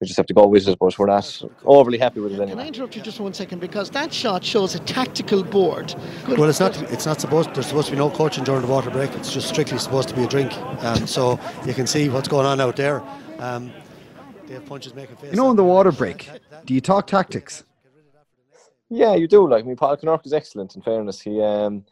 we 0.00 0.06
just 0.06 0.16
have 0.16 0.26
to 0.26 0.34
go 0.34 0.46
with 0.46 0.68
it. 0.68 0.78
But 0.78 0.98
we're 0.98 1.06
not 1.06 1.42
overly 1.64 1.98
happy 1.98 2.20
with 2.20 2.32
it 2.32 2.36
anyway. 2.36 2.50
Can 2.50 2.60
I 2.60 2.66
interrupt 2.66 2.96
you 2.96 3.02
just 3.02 3.20
one 3.20 3.34
second 3.34 3.60
because 3.60 3.90
that 3.90 4.12
shot 4.12 4.44
shows 4.44 4.74
a 4.74 4.80
tactical 4.80 5.42
board. 5.42 5.94
Good. 6.24 6.38
Well, 6.38 6.48
it's 6.48 6.60
not. 6.60 6.80
It's 6.92 7.06
not 7.06 7.20
supposed. 7.20 7.54
There's 7.54 7.66
supposed 7.66 7.88
to 7.88 7.92
be 7.92 7.98
no 7.98 8.10
coaching 8.10 8.44
during 8.44 8.62
the 8.62 8.68
water 8.68 8.90
break. 8.90 9.12
It's 9.14 9.32
just 9.32 9.48
strictly 9.48 9.78
supposed 9.78 10.08
to 10.08 10.14
be 10.14 10.24
a 10.24 10.28
drink. 10.28 10.56
Um, 10.82 11.06
so 11.06 11.40
you 11.66 11.74
can 11.74 11.86
see 11.86 12.08
what's 12.08 12.28
going 12.28 12.46
on 12.46 12.60
out 12.60 12.76
there. 12.76 13.02
Um, 13.38 13.72
they 14.46 14.54
have 14.54 14.66
punches 14.66 14.94
making 14.94 15.16
faces. 15.16 15.32
You 15.32 15.36
know, 15.36 15.50
in 15.50 15.56
the 15.56 15.64
water 15.64 15.90
break, 15.90 16.30
do 16.64 16.74
you 16.74 16.80
talk 16.80 17.06
tactics? 17.06 17.64
Yeah, 18.88 19.14
you 19.16 19.26
do. 19.26 19.48
Like, 19.48 19.64
I 19.64 19.66
mean, 19.66 19.76
Paul 19.76 19.96
Kinnerk 19.96 20.24
is 20.24 20.32
excellent. 20.32 20.76
In 20.76 20.82
fairness, 20.82 21.20
he 21.20 21.42
um, 21.42 21.84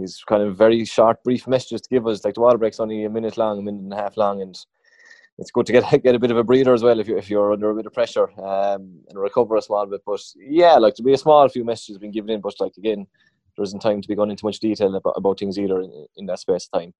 he's 0.00 0.22
kind 0.26 0.42
of 0.42 0.56
very 0.56 0.84
short, 0.84 1.22
brief 1.22 1.46
messages 1.46 1.82
to 1.82 1.88
give 1.88 2.06
us. 2.06 2.24
Like 2.24 2.34
the 2.34 2.40
water 2.40 2.58
break's 2.58 2.80
only 2.80 3.04
a 3.04 3.10
minute 3.10 3.36
long, 3.36 3.58
a 3.58 3.62
minute 3.62 3.82
and 3.82 3.92
a 3.92 3.96
half 3.96 4.16
long, 4.16 4.42
and 4.42 4.58
it's 5.38 5.50
good 5.50 5.66
to 5.66 5.72
get 5.72 5.84
get 6.02 6.14
a 6.14 6.18
bit 6.18 6.30
of 6.30 6.36
a 6.36 6.44
breather 6.44 6.74
as 6.74 6.82
well 6.82 7.00
if 7.00 7.08
you 7.08 7.16
if 7.16 7.30
you're 7.30 7.52
under 7.52 7.70
a 7.70 7.74
bit 7.74 7.86
of 7.86 7.94
pressure 7.94 8.30
um, 8.40 9.00
and 9.08 9.18
recover 9.18 9.56
a 9.56 9.62
small 9.62 9.86
bit. 9.86 10.02
But 10.06 10.20
yeah, 10.36 10.74
like 10.74 10.94
to 10.96 11.02
be 11.02 11.12
a 11.12 11.18
small 11.18 11.48
few 11.48 11.64
messages 11.64 11.98
being 11.98 12.12
given 12.12 12.30
in, 12.30 12.40
but 12.40 12.54
like 12.60 12.76
again, 12.76 13.06
there 13.56 13.64
isn't 13.64 13.80
time 13.80 14.00
to 14.02 14.08
be 14.08 14.14
going 14.14 14.30
into 14.30 14.44
much 14.44 14.60
detail 14.60 14.94
about, 14.94 15.14
about 15.16 15.38
things 15.38 15.58
either 15.58 15.80
in, 15.80 16.06
in 16.16 16.26
that 16.26 16.38
space 16.38 16.68
of 16.72 16.80
time. 16.80 16.94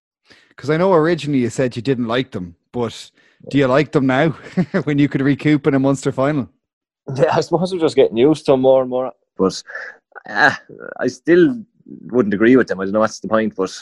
Because 0.49 0.71
I 0.71 0.77
know 0.77 0.93
originally 0.93 1.41
you 1.41 1.51
said 1.51 1.77
you 1.77 1.83
didn't 1.83 2.07
like 2.07 2.31
them, 2.31 2.57
but 2.73 3.11
do 3.49 3.59
you 3.59 3.67
like 3.67 3.93
them 3.93 4.07
now 4.07 4.31
when 4.85 4.99
you 4.99 5.09
could 5.09 5.23
recoup 5.23 5.67
in 5.67 5.75
a 5.75 5.79
Munster 5.79 6.13
final? 6.13 6.49
Yeah, 7.17 7.35
I 7.35 7.41
suppose 7.41 7.73
we're 7.73 7.81
just 7.81 7.97
getting 7.97 8.19
used 8.19 8.47
to 8.47 8.53
them 8.53 8.61
more 8.61 8.83
and 8.83 8.91
more. 8.91 9.11
But 9.37 9.61
uh, 10.29 10.55
I 11.01 11.09
still 11.09 11.65
wouldn't 12.11 12.35
agree 12.35 12.57
with 12.57 12.69
them. 12.69 12.81
I 12.81 12.85
don't 12.85 12.93
know 12.93 13.01
what's 13.01 13.21
the 13.21 13.29
point, 13.29 13.55
but 13.57 13.73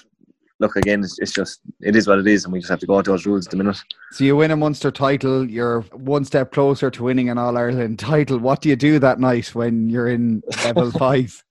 look 0.61 0.77
again, 0.77 1.01
it's, 1.03 1.19
it's, 1.19 1.33
just 1.33 1.61
it 1.81 1.95
is 1.95 2.07
what 2.07 2.19
it 2.19 2.27
is, 2.27 2.45
and 2.45 2.53
we 2.53 2.61
just 2.61 2.71
have 2.71 2.81
to 2.81 2.87
go 2.87 2.97
with 2.97 3.07
those 3.07 3.27
rules 3.27 3.47
at 3.47 3.51
the 3.51 3.57
minute. 3.57 3.79
So 4.13 4.25
you 4.25 4.37
win 4.37 4.51
a 4.51 4.57
Munster 4.57 4.91
title, 4.91 5.49
you're 5.49 5.83
one 5.93 6.25
step 6.25 6.53
closer 6.53 6.91
to 6.91 7.03
winning 7.03 7.29
an 7.29 7.39
All 7.39 7.57
Ireland 7.57 7.99
title. 7.99 8.39
What 8.39 8.63
do 8.63 8.69
you 8.69 8.77
do 8.77 8.99
that 8.99 9.21
night 9.21 9.55
when 9.55 9.89
you're 9.89 10.09
in 10.09 10.43
level 10.65 10.91
five? 10.99 11.43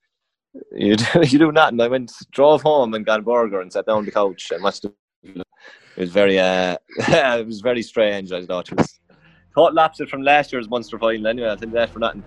You 0.71 0.95
do, 0.95 1.05
you 1.23 1.39
do 1.39 1.51
nothing. 1.51 1.79
I 1.81 1.87
went 1.87 2.11
drove 2.31 2.61
home 2.61 2.93
and 2.93 3.05
got 3.05 3.19
a 3.19 3.23
burger 3.23 3.61
and 3.61 3.71
sat 3.71 3.85
down 3.85 3.99
on 3.99 4.05
the 4.05 4.11
couch 4.11 4.51
and 4.51 4.63
watched. 4.63 4.85
It 5.23 6.01
was 6.01 6.11
very 6.11 6.39
uh, 6.39 6.77
it 6.97 7.45
was 7.45 7.61
very 7.61 7.81
strange. 7.81 8.31
I 8.31 8.45
thought 8.45 8.71
it 8.71 8.77
was 8.77 8.99
thought 9.55 9.73
lapsed 9.73 10.07
from 10.09 10.21
last 10.21 10.51
year's 10.51 10.69
Munster 10.69 10.99
final. 10.99 11.27
Anyway, 11.27 11.49
I 11.49 11.55
think 11.55 11.73
that 11.73 11.89
for 11.89 11.99
nothing. 11.99 12.23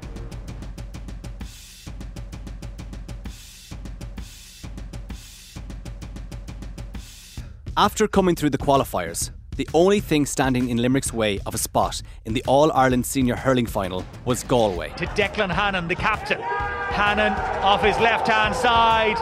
After 7.76 8.09
coming 8.09 8.35
through 8.35 8.50
the 8.50 8.59
qualifiers, 8.59 9.30
the 9.56 9.68
only 9.74 10.00
thing 10.00 10.26
standing 10.26 10.70
in 10.70 10.78
Limerick's 10.78 11.12
way 11.12 11.38
of 11.46 11.54
a 11.54 11.59
spot 11.59 12.02
in 12.24 12.35
the 12.35 12.42
All 12.46 12.72
Ireland 12.72 13.06
Senior 13.06 13.37
Hurling 13.37 13.66
Final 13.66 14.04
was 14.24 14.42
Galway. 14.42 14.92
To 14.96 15.06
Declan 15.06 15.50
Hannon, 15.50 15.87
the 15.87 15.94
captain. 15.94 16.40
Hannon 16.40 17.33
off 17.62 17.85
his 17.85 17.98
left 18.00 18.26
hand 18.26 18.56
side. 18.56 19.16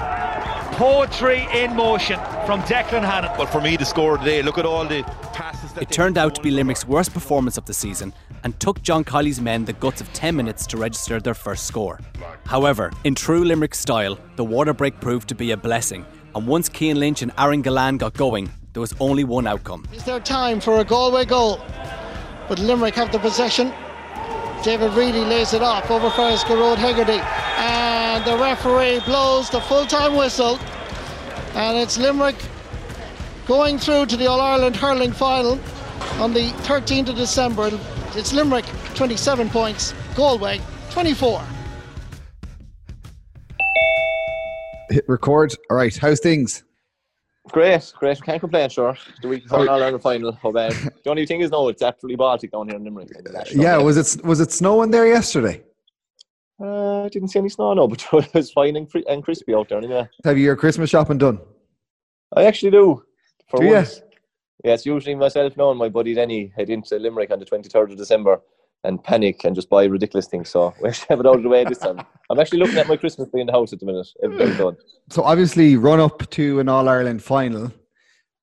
Poetry 0.72 1.46
in 1.52 1.76
motion 1.76 2.18
from 2.46 2.62
Declan 2.62 3.04
Hannon. 3.04 3.30
Well, 3.36 3.46
for 3.46 3.60
me, 3.60 3.76
the 3.76 3.84
score 3.84 4.16
today, 4.16 4.42
look 4.42 4.56
at 4.56 4.64
all 4.64 4.86
the 4.86 5.02
passes. 5.34 5.70
it 5.76 5.90
turned 5.90 6.16
out 6.16 6.34
to 6.36 6.40
be 6.40 6.50
Limerick's 6.50 6.86
worst 6.86 7.12
performance 7.12 7.58
of 7.58 7.66
the 7.66 7.74
season 7.74 8.14
and 8.44 8.58
took 8.60 8.80
John 8.82 9.04
Kiely's 9.04 9.40
men 9.40 9.66
the 9.66 9.74
guts 9.74 10.00
of 10.00 10.10
10 10.14 10.34
minutes 10.34 10.66
to 10.68 10.78
register 10.78 11.20
their 11.20 11.34
first 11.34 11.66
score. 11.66 12.00
However, 12.46 12.92
in 13.04 13.14
true 13.14 13.44
Limerick 13.44 13.74
style, 13.74 14.18
the 14.36 14.44
water 14.44 14.72
break 14.72 14.98
proved 15.00 15.28
to 15.28 15.34
be 15.34 15.50
a 15.50 15.56
blessing 15.56 16.06
and 16.38 16.46
once 16.46 16.70
Cian 16.72 17.00
Lynch 17.00 17.20
and 17.20 17.32
Aaron 17.36 17.64
Gillane 17.64 17.98
got 17.98 18.14
going, 18.14 18.48
there 18.72 18.80
was 18.80 18.94
only 19.00 19.24
one 19.24 19.48
outcome. 19.48 19.84
Is 19.92 20.04
there 20.04 20.20
time 20.20 20.60
for 20.60 20.78
a 20.78 20.84
Galway 20.84 21.24
goal? 21.24 21.60
But 22.48 22.60
Limerick 22.60 22.94
have 22.94 23.10
the 23.10 23.18
possession. 23.18 23.72
David 24.62 24.92
Reidy 24.92 25.24
lays 25.24 25.52
it 25.52 25.62
off 25.62 25.90
over 25.90 26.08
for 26.10 26.22
Gearóid 26.22 26.76
Hegarty. 26.76 27.18
And 27.58 28.24
the 28.24 28.36
referee 28.38 29.00
blows 29.00 29.50
the 29.50 29.60
full 29.62 29.84
time 29.84 30.14
whistle. 30.14 30.60
And 31.54 31.76
it's 31.76 31.98
Limerick 31.98 32.36
going 33.48 33.76
through 33.76 34.06
to 34.06 34.16
the 34.16 34.28
All 34.28 34.40
Ireland 34.40 34.76
hurling 34.76 35.10
final 35.10 35.58
on 36.20 36.32
the 36.34 36.50
13th 36.68 37.08
of 37.08 37.16
December. 37.16 37.70
It's 38.14 38.32
Limerick 38.32 38.66
27 38.94 39.50
points, 39.50 39.92
Galway 40.14 40.60
24. 40.90 41.42
Hit 44.98 45.08
record. 45.08 45.54
All 45.70 45.76
right, 45.76 45.96
how's 45.96 46.18
things? 46.18 46.64
Great, 47.52 47.92
great. 48.00 48.20
Can't 48.20 48.40
complain, 48.40 48.68
sure. 48.68 48.96
The 49.22 49.28
week 49.28 49.44
before 49.44 49.60
All 49.60 49.70
Ireland 49.70 50.02
final. 50.02 50.32
How 50.32 50.50
bad? 50.50 50.72
the 50.72 51.10
only 51.10 51.24
thing 51.24 51.40
is, 51.40 51.52
no, 51.52 51.68
it's 51.68 51.82
absolutely 51.82 52.16
Baltic 52.16 52.50
down 52.50 52.66
here 52.66 52.76
in 52.76 52.82
Limerick. 52.82 53.10
Yeah, 53.52 53.76
was 53.76 53.96
it 53.96 54.26
was 54.26 54.40
it 54.40 54.50
snowing 54.50 54.90
there 54.90 55.06
yesterday? 55.06 55.62
Uh, 56.60 57.04
I 57.04 57.08
didn't 57.10 57.28
see 57.28 57.38
any 57.38 57.48
snow, 57.48 57.74
no, 57.74 57.86
but 57.86 58.04
it 58.12 58.34
was 58.34 58.50
fine 58.50 58.74
and, 58.74 58.90
cri- 58.90 59.04
and 59.08 59.22
crispy 59.22 59.54
out 59.54 59.68
there 59.68 59.78
anyway. 59.78 60.08
Have 60.24 60.36
you 60.36 60.42
your 60.42 60.56
Christmas 60.56 60.90
shopping 60.90 61.18
done? 61.18 61.38
I 62.34 62.46
actually 62.46 62.72
do. 62.72 63.04
For 63.48 63.60
Do 63.60 63.68
once. 63.68 64.02
Yeah, 64.64 64.74
it's 64.74 64.84
usually 64.84 65.14
myself 65.14 65.56
now 65.56 65.70
and 65.70 65.78
my 65.78 65.88
buddy 65.88 66.12
Denny 66.12 66.52
head 66.56 66.70
into 66.70 66.98
Limerick 66.98 67.30
on 67.30 67.38
the 67.38 67.46
23rd 67.46 67.92
of 67.92 67.96
December 67.98 68.40
and 68.84 69.02
panic 69.02 69.44
and 69.44 69.54
just 69.54 69.68
buy 69.68 69.84
ridiculous 69.84 70.26
things. 70.26 70.48
So 70.48 70.74
we 70.80 70.88
actually 70.88 71.06
have 71.10 71.20
it 71.20 71.26
out 71.26 71.36
of 71.36 71.42
the 71.42 71.48
way 71.48 71.64
this 71.64 71.78
time. 71.78 72.00
I'm 72.30 72.38
actually 72.38 72.58
looking 72.58 72.78
at 72.78 72.88
my 72.88 72.96
Christmas 72.96 73.28
tree 73.30 73.40
in 73.40 73.46
the 73.46 73.52
house 73.52 73.72
at 73.72 73.80
the 73.80 73.86
minute. 73.86 74.08
Everything's 74.22 74.58
done. 74.58 74.76
So 75.10 75.22
obviously, 75.22 75.76
run 75.76 76.00
up 76.00 76.28
to 76.30 76.60
an 76.60 76.68
All 76.68 76.88
Ireland 76.88 77.22
final. 77.22 77.72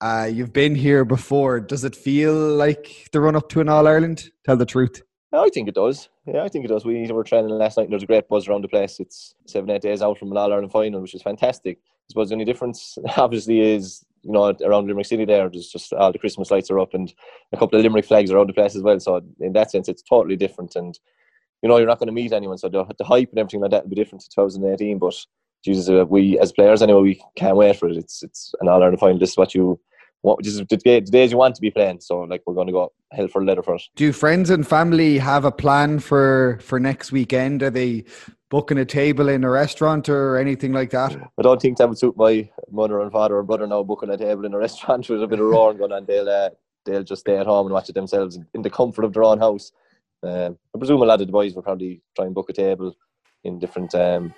Uh, 0.01 0.29
you've 0.31 0.53
been 0.53 0.75
here 0.75 1.05
before. 1.05 1.59
Does 1.59 1.83
it 1.83 1.95
feel 1.95 2.33
like 2.33 3.07
the 3.11 3.21
run 3.21 3.35
up 3.35 3.49
to 3.49 3.61
an 3.61 3.69
All 3.69 3.87
Ireland? 3.87 4.29
Tell 4.45 4.57
the 4.57 4.65
truth. 4.65 5.01
I 5.33 5.49
think 5.49 5.67
it 5.67 5.75
does. 5.75 6.09
Yeah, 6.25 6.43
I 6.43 6.49
think 6.49 6.65
it 6.65 6.69
does. 6.69 6.85
We 6.85 7.11
were 7.11 7.23
training 7.23 7.49
last 7.49 7.77
night 7.77 7.83
and 7.83 7.91
there's 7.91 8.03
a 8.03 8.07
great 8.07 8.27
buzz 8.27 8.47
around 8.47 8.63
the 8.63 8.67
place. 8.67 8.99
It's 8.99 9.35
seven, 9.45 9.69
eight 9.69 9.81
days 9.81 10.01
out 10.01 10.17
from 10.17 10.31
an 10.31 10.37
All 10.37 10.51
Ireland 10.51 10.71
final, 10.71 11.01
which 11.01 11.15
is 11.15 11.21
fantastic. 11.21 11.77
I 11.77 12.07
suppose 12.09 12.29
the 12.29 12.35
only 12.35 12.45
difference, 12.45 12.97
obviously, 13.17 13.59
is 13.59 14.05
you 14.25 14.31
know 14.31 14.55
around 14.63 14.87
Limerick 14.87 15.05
City 15.05 15.25
there, 15.25 15.49
there's 15.49 15.69
just 15.69 15.93
all 15.93 16.11
the 16.11 16.19
Christmas 16.19 16.51
lights 16.51 16.71
are 16.71 16.79
up 16.79 16.93
and 16.93 17.13
a 17.53 17.57
couple 17.57 17.77
of 17.77 17.83
Limerick 17.83 18.05
flags 18.05 18.31
around 18.31 18.49
the 18.49 18.53
place 18.53 18.75
as 18.75 18.81
well. 18.81 18.99
So 18.99 19.21
in 19.39 19.53
that 19.53 19.71
sense, 19.71 19.87
it's 19.87 20.01
totally 20.01 20.35
different. 20.35 20.75
And 20.75 20.97
you 21.61 21.69
know, 21.69 21.77
you're 21.77 21.87
not 21.87 21.99
going 21.99 22.07
to 22.07 22.13
meet 22.13 22.33
anyone, 22.33 22.57
so 22.57 22.69
the, 22.69 22.85
the 22.97 23.03
hype 23.03 23.29
and 23.29 23.39
everything 23.39 23.61
like 23.61 23.71
that 23.71 23.83
will 23.83 23.89
be 23.89 23.95
different 23.95 24.23
to 24.23 24.29
2018. 24.29 24.99
But 24.99 25.15
Jesus, 25.63 25.89
uh, 25.89 26.05
we 26.05 26.39
as 26.39 26.51
players 26.51 26.81
anyway, 26.81 27.01
we 27.01 27.23
can't 27.35 27.57
wait 27.57 27.77
for 27.77 27.87
it. 27.87 27.97
It's 27.97 28.23
it's 28.23 28.53
an 28.61 28.67
All 28.67 28.81
Ireland 28.81 28.99
final. 28.99 29.19
This 29.19 29.31
is 29.31 29.37
what 29.37 29.55
you. 29.55 29.79
What, 30.25 30.43
is 30.43 30.57
the, 30.57 30.65
day, 30.65 30.99
the 31.01 31.11
days 31.11 31.31
you 31.31 31.37
want 31.37 31.53
to 31.53 31.61
be 31.61 31.69
playing, 31.69 31.99
so 32.01 32.21
like 32.21 32.41
we're 32.47 32.55
going 32.55 32.65
to 32.65 32.73
go 32.73 32.91
hell 33.11 33.27
for 33.27 33.45
leather 33.45 33.61
for 33.61 33.75
it. 33.75 33.83
Do 33.95 34.11
friends 34.11 34.49
and 34.49 34.67
family 34.67 35.19
have 35.19 35.45
a 35.45 35.51
plan 35.51 35.99
for 35.99 36.57
for 36.63 36.79
next 36.79 37.11
weekend? 37.11 37.61
Are 37.61 37.69
they 37.69 38.05
booking 38.49 38.79
a 38.79 38.85
table 38.85 39.29
in 39.29 39.43
a 39.43 39.49
restaurant 39.51 40.09
or 40.09 40.37
anything 40.37 40.73
like 40.73 40.89
that? 40.89 41.15
I 41.37 41.41
don't 41.43 41.61
think 41.61 41.77
that 41.77 41.87
would 41.87 41.99
suit 41.99 42.17
my 42.17 42.49
mother 42.71 43.01
and 43.01 43.11
father 43.11 43.37
and 43.37 43.45
brother 43.45 43.67
now 43.67 43.83
booking 43.83 44.09
a 44.09 44.17
table 44.17 44.45
in 44.45 44.53
a 44.55 44.57
restaurant 44.67 45.07
with 45.07 45.21
a 45.21 45.27
bit 45.27 45.39
of 45.39 45.45
roaring 45.45 45.77
going 45.77 45.91
on. 45.91 46.05
They'll 46.07 46.27
uh, 46.27 46.49
they'll 46.85 47.03
just 47.03 47.21
stay 47.21 47.37
at 47.37 47.45
home 47.45 47.67
and 47.67 47.73
watch 47.73 47.89
it 47.89 47.93
themselves 47.93 48.39
in 48.55 48.63
the 48.63 48.69
comfort 48.71 49.05
of 49.05 49.13
their 49.13 49.25
own 49.25 49.37
house. 49.37 49.71
Um, 50.23 50.57
I 50.73 50.79
presume 50.79 51.03
a 51.03 51.05
lot 51.05 51.21
of 51.21 51.27
the 51.27 51.33
boys 51.33 51.53
will 51.53 51.61
probably 51.61 52.01
try 52.15 52.25
and 52.25 52.33
book 52.33 52.49
a 52.49 52.53
table 52.53 52.95
in 53.43 53.59
different 53.59 53.93
um, 53.93 54.33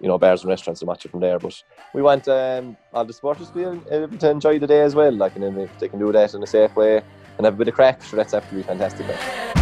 you 0.00 0.08
know 0.08 0.18
bars 0.18 0.42
and 0.42 0.50
restaurants 0.50 0.80
and 0.80 0.88
watch 0.88 1.04
it 1.04 1.10
from 1.10 1.20
there. 1.20 1.38
But 1.38 1.62
we 1.94 2.02
want 2.02 2.28
um, 2.28 2.76
all 2.92 3.04
the 3.04 3.12
supporters 3.12 3.48
to 3.50 3.54
be 3.54 3.94
able 3.94 4.18
to 4.18 4.30
enjoy 4.30 4.58
the 4.58 4.66
day 4.66 4.82
as 4.82 4.94
well. 4.94 5.12
Like 5.12 5.36
and 5.36 5.58
if 5.58 5.78
they 5.78 5.88
can 5.88 5.98
do 5.98 6.12
that 6.12 6.34
in 6.34 6.42
a 6.42 6.46
safe 6.46 6.74
way 6.76 7.02
and 7.36 7.44
have 7.44 7.54
a 7.54 7.56
bit 7.56 7.68
of 7.68 7.74
crack, 7.74 8.02
sure 8.02 8.16
that's 8.16 8.34
absolutely 8.34 8.64
fantastic. 8.64 9.06
Like. 9.08 9.58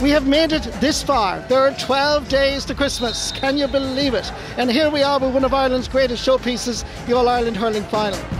We 0.00 0.10
have 0.10 0.28
made 0.28 0.52
it 0.52 0.62
this 0.80 1.02
far. 1.02 1.40
There 1.48 1.58
are 1.58 1.72
12 1.72 2.28
days 2.28 2.64
to 2.66 2.74
Christmas. 2.74 3.32
Can 3.32 3.58
you 3.58 3.66
believe 3.66 4.14
it? 4.14 4.30
And 4.56 4.70
here 4.70 4.90
we 4.90 5.02
are 5.02 5.18
with 5.18 5.34
one 5.34 5.44
of 5.44 5.52
Ireland's 5.52 5.88
greatest 5.88 6.24
showpieces, 6.24 6.84
the 7.06 7.16
All 7.16 7.28
Ireland 7.28 7.56
Hurling 7.56 7.82
Final. 7.82 8.37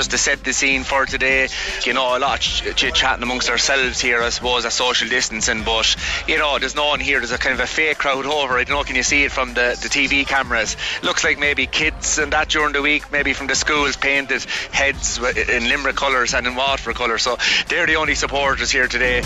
Just 0.00 0.12
to 0.12 0.16
set 0.16 0.42
the 0.44 0.52
scene 0.54 0.82
for 0.82 1.04
today, 1.04 1.46
you 1.84 1.92
know, 1.92 2.16
a 2.16 2.18
lot 2.18 2.38
of 2.38 2.74
chit 2.74 2.94
chatting 2.94 3.22
amongst 3.22 3.50
ourselves 3.50 4.00
here, 4.00 4.22
I 4.22 4.30
suppose, 4.30 4.64
at 4.64 4.72
social 4.72 5.10
distancing. 5.10 5.62
But 5.62 5.94
you 6.26 6.38
know, 6.38 6.58
there's 6.58 6.74
no 6.74 6.86
one 6.86 7.00
here. 7.00 7.18
There's 7.18 7.32
a 7.32 7.36
kind 7.38 7.52
of 7.52 7.60
a 7.60 7.66
fake 7.66 7.98
crowd 7.98 8.24
over. 8.24 8.56
I 8.56 8.64
don't 8.64 8.78
know. 8.78 8.82
Can 8.82 8.96
you 8.96 9.02
see 9.02 9.24
it 9.24 9.30
from 9.30 9.52
the, 9.52 9.78
the 9.82 9.90
TV 9.90 10.26
cameras? 10.26 10.78
Looks 11.02 11.22
like 11.22 11.38
maybe 11.38 11.66
kids 11.66 12.16
and 12.16 12.32
that 12.32 12.48
during 12.48 12.72
the 12.72 12.80
week, 12.80 13.12
maybe 13.12 13.34
from 13.34 13.46
the 13.46 13.54
schools, 13.54 13.98
painted 13.98 14.42
heads 14.72 15.18
in 15.18 15.68
Limerick 15.68 15.96
colours 15.96 16.32
and 16.32 16.46
in 16.46 16.54
Waterford 16.54 16.94
colours. 16.94 17.22
So 17.22 17.36
they're 17.68 17.86
the 17.86 17.96
only 17.96 18.14
supporters 18.14 18.70
here 18.70 18.88
today. 18.88 19.20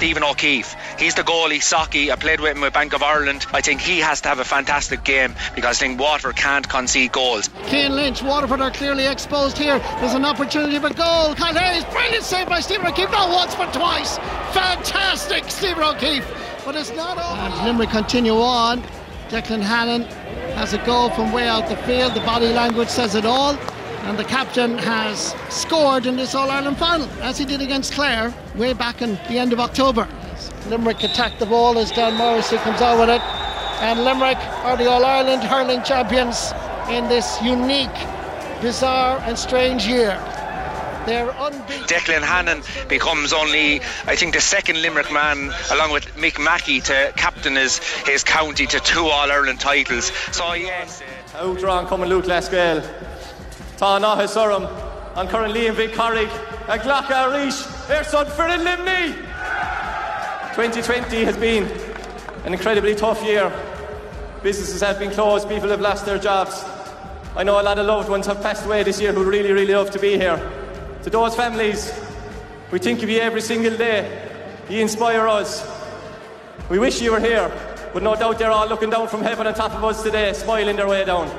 Stephen 0.00 0.22
O'Keeffe. 0.22 0.76
He's 0.98 1.14
the 1.14 1.22
goalie, 1.22 1.58
Socky. 1.58 2.10
I 2.10 2.16
played 2.16 2.40
with 2.40 2.56
him 2.56 2.62
with 2.62 2.72
Bank 2.72 2.94
of 2.94 3.02
Ireland. 3.02 3.44
I 3.52 3.60
think 3.60 3.82
he 3.82 3.98
has 3.98 4.22
to 4.22 4.30
have 4.30 4.38
a 4.38 4.46
fantastic 4.46 5.04
game 5.04 5.34
because 5.54 5.76
I 5.76 5.78
think 5.78 6.00
Waterford 6.00 6.36
can't 6.36 6.66
concede 6.66 7.12
goals. 7.12 7.50
Cian 7.68 7.94
Lynch, 7.94 8.22
Waterford 8.22 8.62
are 8.62 8.70
clearly 8.70 9.04
exposed 9.04 9.58
here. 9.58 9.78
There's 9.78 10.14
an 10.14 10.24
opportunity 10.24 10.78
for 10.78 10.88
goal. 10.88 11.34
Kyle 11.34 11.54
Hayes, 11.54 11.84
brilliant 11.92 12.24
save 12.24 12.48
by 12.48 12.60
Stephen 12.60 12.86
O'Keeffe. 12.86 13.10
Not 13.10 13.28
once 13.28 13.54
but 13.54 13.74
twice. 13.74 14.16
Fantastic, 14.54 15.44
Stephen 15.50 15.82
O'Keeffe. 15.82 16.26
But 16.64 16.76
it's 16.76 16.96
not 16.96 17.18
over. 17.18 17.38
And 17.38 17.66
Limerick 17.66 17.90
continue 17.90 18.40
on. 18.40 18.82
Declan 19.28 19.60
Hannon 19.60 20.04
has 20.56 20.72
a 20.72 20.78
goal 20.86 21.10
from 21.10 21.30
way 21.30 21.46
out 21.46 21.68
the 21.68 21.76
field. 21.76 22.14
The 22.14 22.20
body 22.20 22.48
language 22.54 22.88
says 22.88 23.14
it 23.14 23.26
all. 23.26 23.54
And 24.02 24.18
the 24.18 24.24
captain 24.24 24.78
has 24.78 25.34
scored 25.50 26.06
in 26.06 26.16
this 26.16 26.34
All 26.34 26.50
Ireland 26.50 26.78
final, 26.78 27.08
as 27.22 27.38
he 27.38 27.44
did 27.44 27.60
against 27.60 27.92
Clare 27.92 28.32
way 28.56 28.72
back 28.72 29.02
in 29.02 29.14
the 29.28 29.38
end 29.38 29.52
of 29.52 29.60
October. 29.60 30.08
Limerick 30.68 31.02
attack 31.02 31.38
the 31.38 31.46
ball 31.46 31.78
as 31.78 31.90
Dan 31.90 32.14
Morrissey 32.14 32.56
comes 32.58 32.80
out 32.80 32.98
with 32.98 33.10
it. 33.10 33.20
And 33.82 34.04
Limerick 34.04 34.38
are 34.64 34.76
the 34.76 34.90
All 34.90 35.04
Ireland 35.04 35.42
hurling 35.42 35.82
champions 35.82 36.52
in 36.88 37.08
this 37.08 37.40
unique, 37.42 37.88
bizarre, 38.60 39.18
and 39.26 39.38
strange 39.38 39.86
year. 39.86 40.18
They're 41.06 41.30
unbeaten. 41.38 41.84
Declan 41.84 42.22
Hannon 42.22 42.62
becomes 42.88 43.32
only, 43.32 43.80
I 44.06 44.16
think, 44.16 44.34
the 44.34 44.40
second 44.40 44.82
Limerick 44.82 45.10
man, 45.12 45.52
along 45.70 45.92
with 45.92 46.04
Mick 46.16 46.42
Mackey, 46.42 46.80
to 46.82 47.12
captain 47.16 47.56
his, 47.56 47.78
his 48.04 48.22
county 48.22 48.66
to 48.66 48.80
two 48.80 49.06
All 49.06 49.30
Ireland 49.30 49.60
titles. 49.60 50.12
So, 50.32 50.52
yes. 50.54 51.02
Outron 51.32 51.86
coming 51.86 52.08
Luke 52.08 52.26
Lascale. 52.26 52.82
Tá 53.80 53.98
náthe 53.98 54.28
sorum 54.28 54.68
an 55.16 55.26
chuan 55.26 55.50
líon 55.54 55.74
bhí 55.74 55.88
ghlacha 55.90 57.16
a 57.24 57.28
ríis 57.32 57.64
ar 57.88 58.04
son 58.04 58.50
in 58.50 58.60
Limney. 58.60 59.14
2020 60.54 61.24
has 61.24 61.34
been 61.38 61.64
an 62.44 62.52
incredibly 62.52 62.94
tough 62.94 63.24
year. 63.24 63.50
Businesses 64.42 64.82
have 64.82 64.98
been 64.98 65.10
closed, 65.10 65.48
people 65.48 65.70
have 65.70 65.80
lost 65.80 66.04
their 66.04 66.18
jobs. 66.18 66.62
I 67.34 67.42
know 67.42 67.58
a 67.58 67.62
lot 67.62 67.78
of 67.78 67.86
loved 67.86 68.10
ones 68.10 68.26
have 68.26 68.42
passed 68.42 68.66
away 68.66 68.82
this 68.82 69.00
year 69.00 69.14
who 69.14 69.24
really, 69.24 69.50
really 69.50 69.72
love 69.72 69.90
to 69.92 69.98
be 69.98 70.18
here. 70.18 70.36
To 71.04 71.08
those 71.08 71.34
families, 71.34 71.90
we 72.70 72.78
think 72.78 73.02
of 73.02 73.08
you 73.08 73.20
every 73.20 73.40
single 73.40 73.78
day. 73.78 74.28
You 74.68 74.80
inspire 74.80 75.26
us. 75.26 75.66
We 76.68 76.78
wish 76.78 77.00
you 77.00 77.12
were 77.12 77.20
here, 77.20 77.50
but 77.94 78.02
no 78.02 78.14
doubt 78.14 78.38
they're 78.38 78.50
all 78.50 78.68
looking 78.68 78.90
down 78.90 79.08
from 79.08 79.22
heaven 79.22 79.46
on 79.46 79.54
top 79.54 79.72
of 79.72 79.82
us 79.82 80.02
today, 80.02 80.34
smiling 80.34 80.76
their 80.76 80.86
way 80.86 81.06
down. 81.06 81.30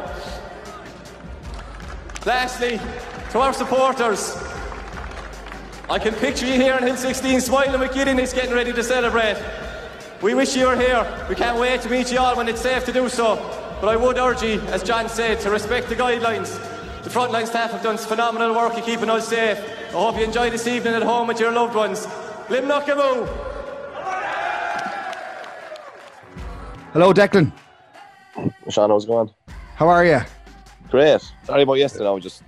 Lastly, 2.25 2.79
to 3.31 3.39
our 3.39 3.51
supporters, 3.51 4.37
I 5.89 5.97
can 5.97 6.13
picture 6.13 6.45
you 6.45 6.53
here 6.53 6.77
in 6.77 6.83
Hill 6.83 6.95
16 6.95 7.41
smiling 7.41 7.79
with 7.79 7.93
giddiness 7.95 8.31
getting 8.31 8.53
ready 8.53 8.71
to 8.73 8.83
celebrate. 8.83 9.41
We 10.21 10.35
wish 10.35 10.55
you 10.55 10.67
were 10.67 10.75
here. 10.75 11.03
We 11.27 11.33
can't 11.33 11.59
wait 11.59 11.81
to 11.81 11.89
meet 11.89 12.11
you 12.11 12.19
all 12.19 12.37
when 12.37 12.47
it's 12.47 12.61
safe 12.61 12.85
to 12.85 12.93
do 12.93 13.09
so. 13.09 13.37
But 13.81 13.89
I 13.89 13.95
would 13.95 14.19
urge 14.19 14.43
you, 14.43 14.61
as 14.67 14.83
John 14.83 15.09
said, 15.09 15.39
to 15.39 15.49
respect 15.49 15.89
the 15.89 15.95
guidelines. 15.95 16.59
The 17.03 17.09
frontline 17.09 17.47
staff 17.47 17.71
have 17.71 17.81
done 17.81 17.97
phenomenal 17.97 18.53
work 18.53 18.77
in 18.77 18.83
keeping 18.83 19.09
us 19.09 19.27
safe. 19.27 19.57
I 19.57 19.91
hope 19.93 20.17
you 20.17 20.23
enjoy 20.23 20.51
this 20.51 20.67
evening 20.67 20.93
at 20.93 21.01
home 21.01 21.27
with 21.27 21.39
your 21.39 21.51
loved 21.51 21.73
ones. 21.73 22.05
Lim 22.51 22.65
Nuckamoo! 22.65 23.27
Hello, 26.93 27.13
Declan. 27.13 27.51
Sean, 28.69 28.91
how's 28.91 29.05
it 29.05 29.07
going? 29.07 29.31
How 29.75 29.89
are 29.89 30.05
you? 30.05 30.21
Great. 30.91 31.21
Sorry 31.45 31.61
about 31.61 31.75
yesterday. 31.75 32.05
I 32.05 32.11
was 32.11 32.23
just 32.23 32.43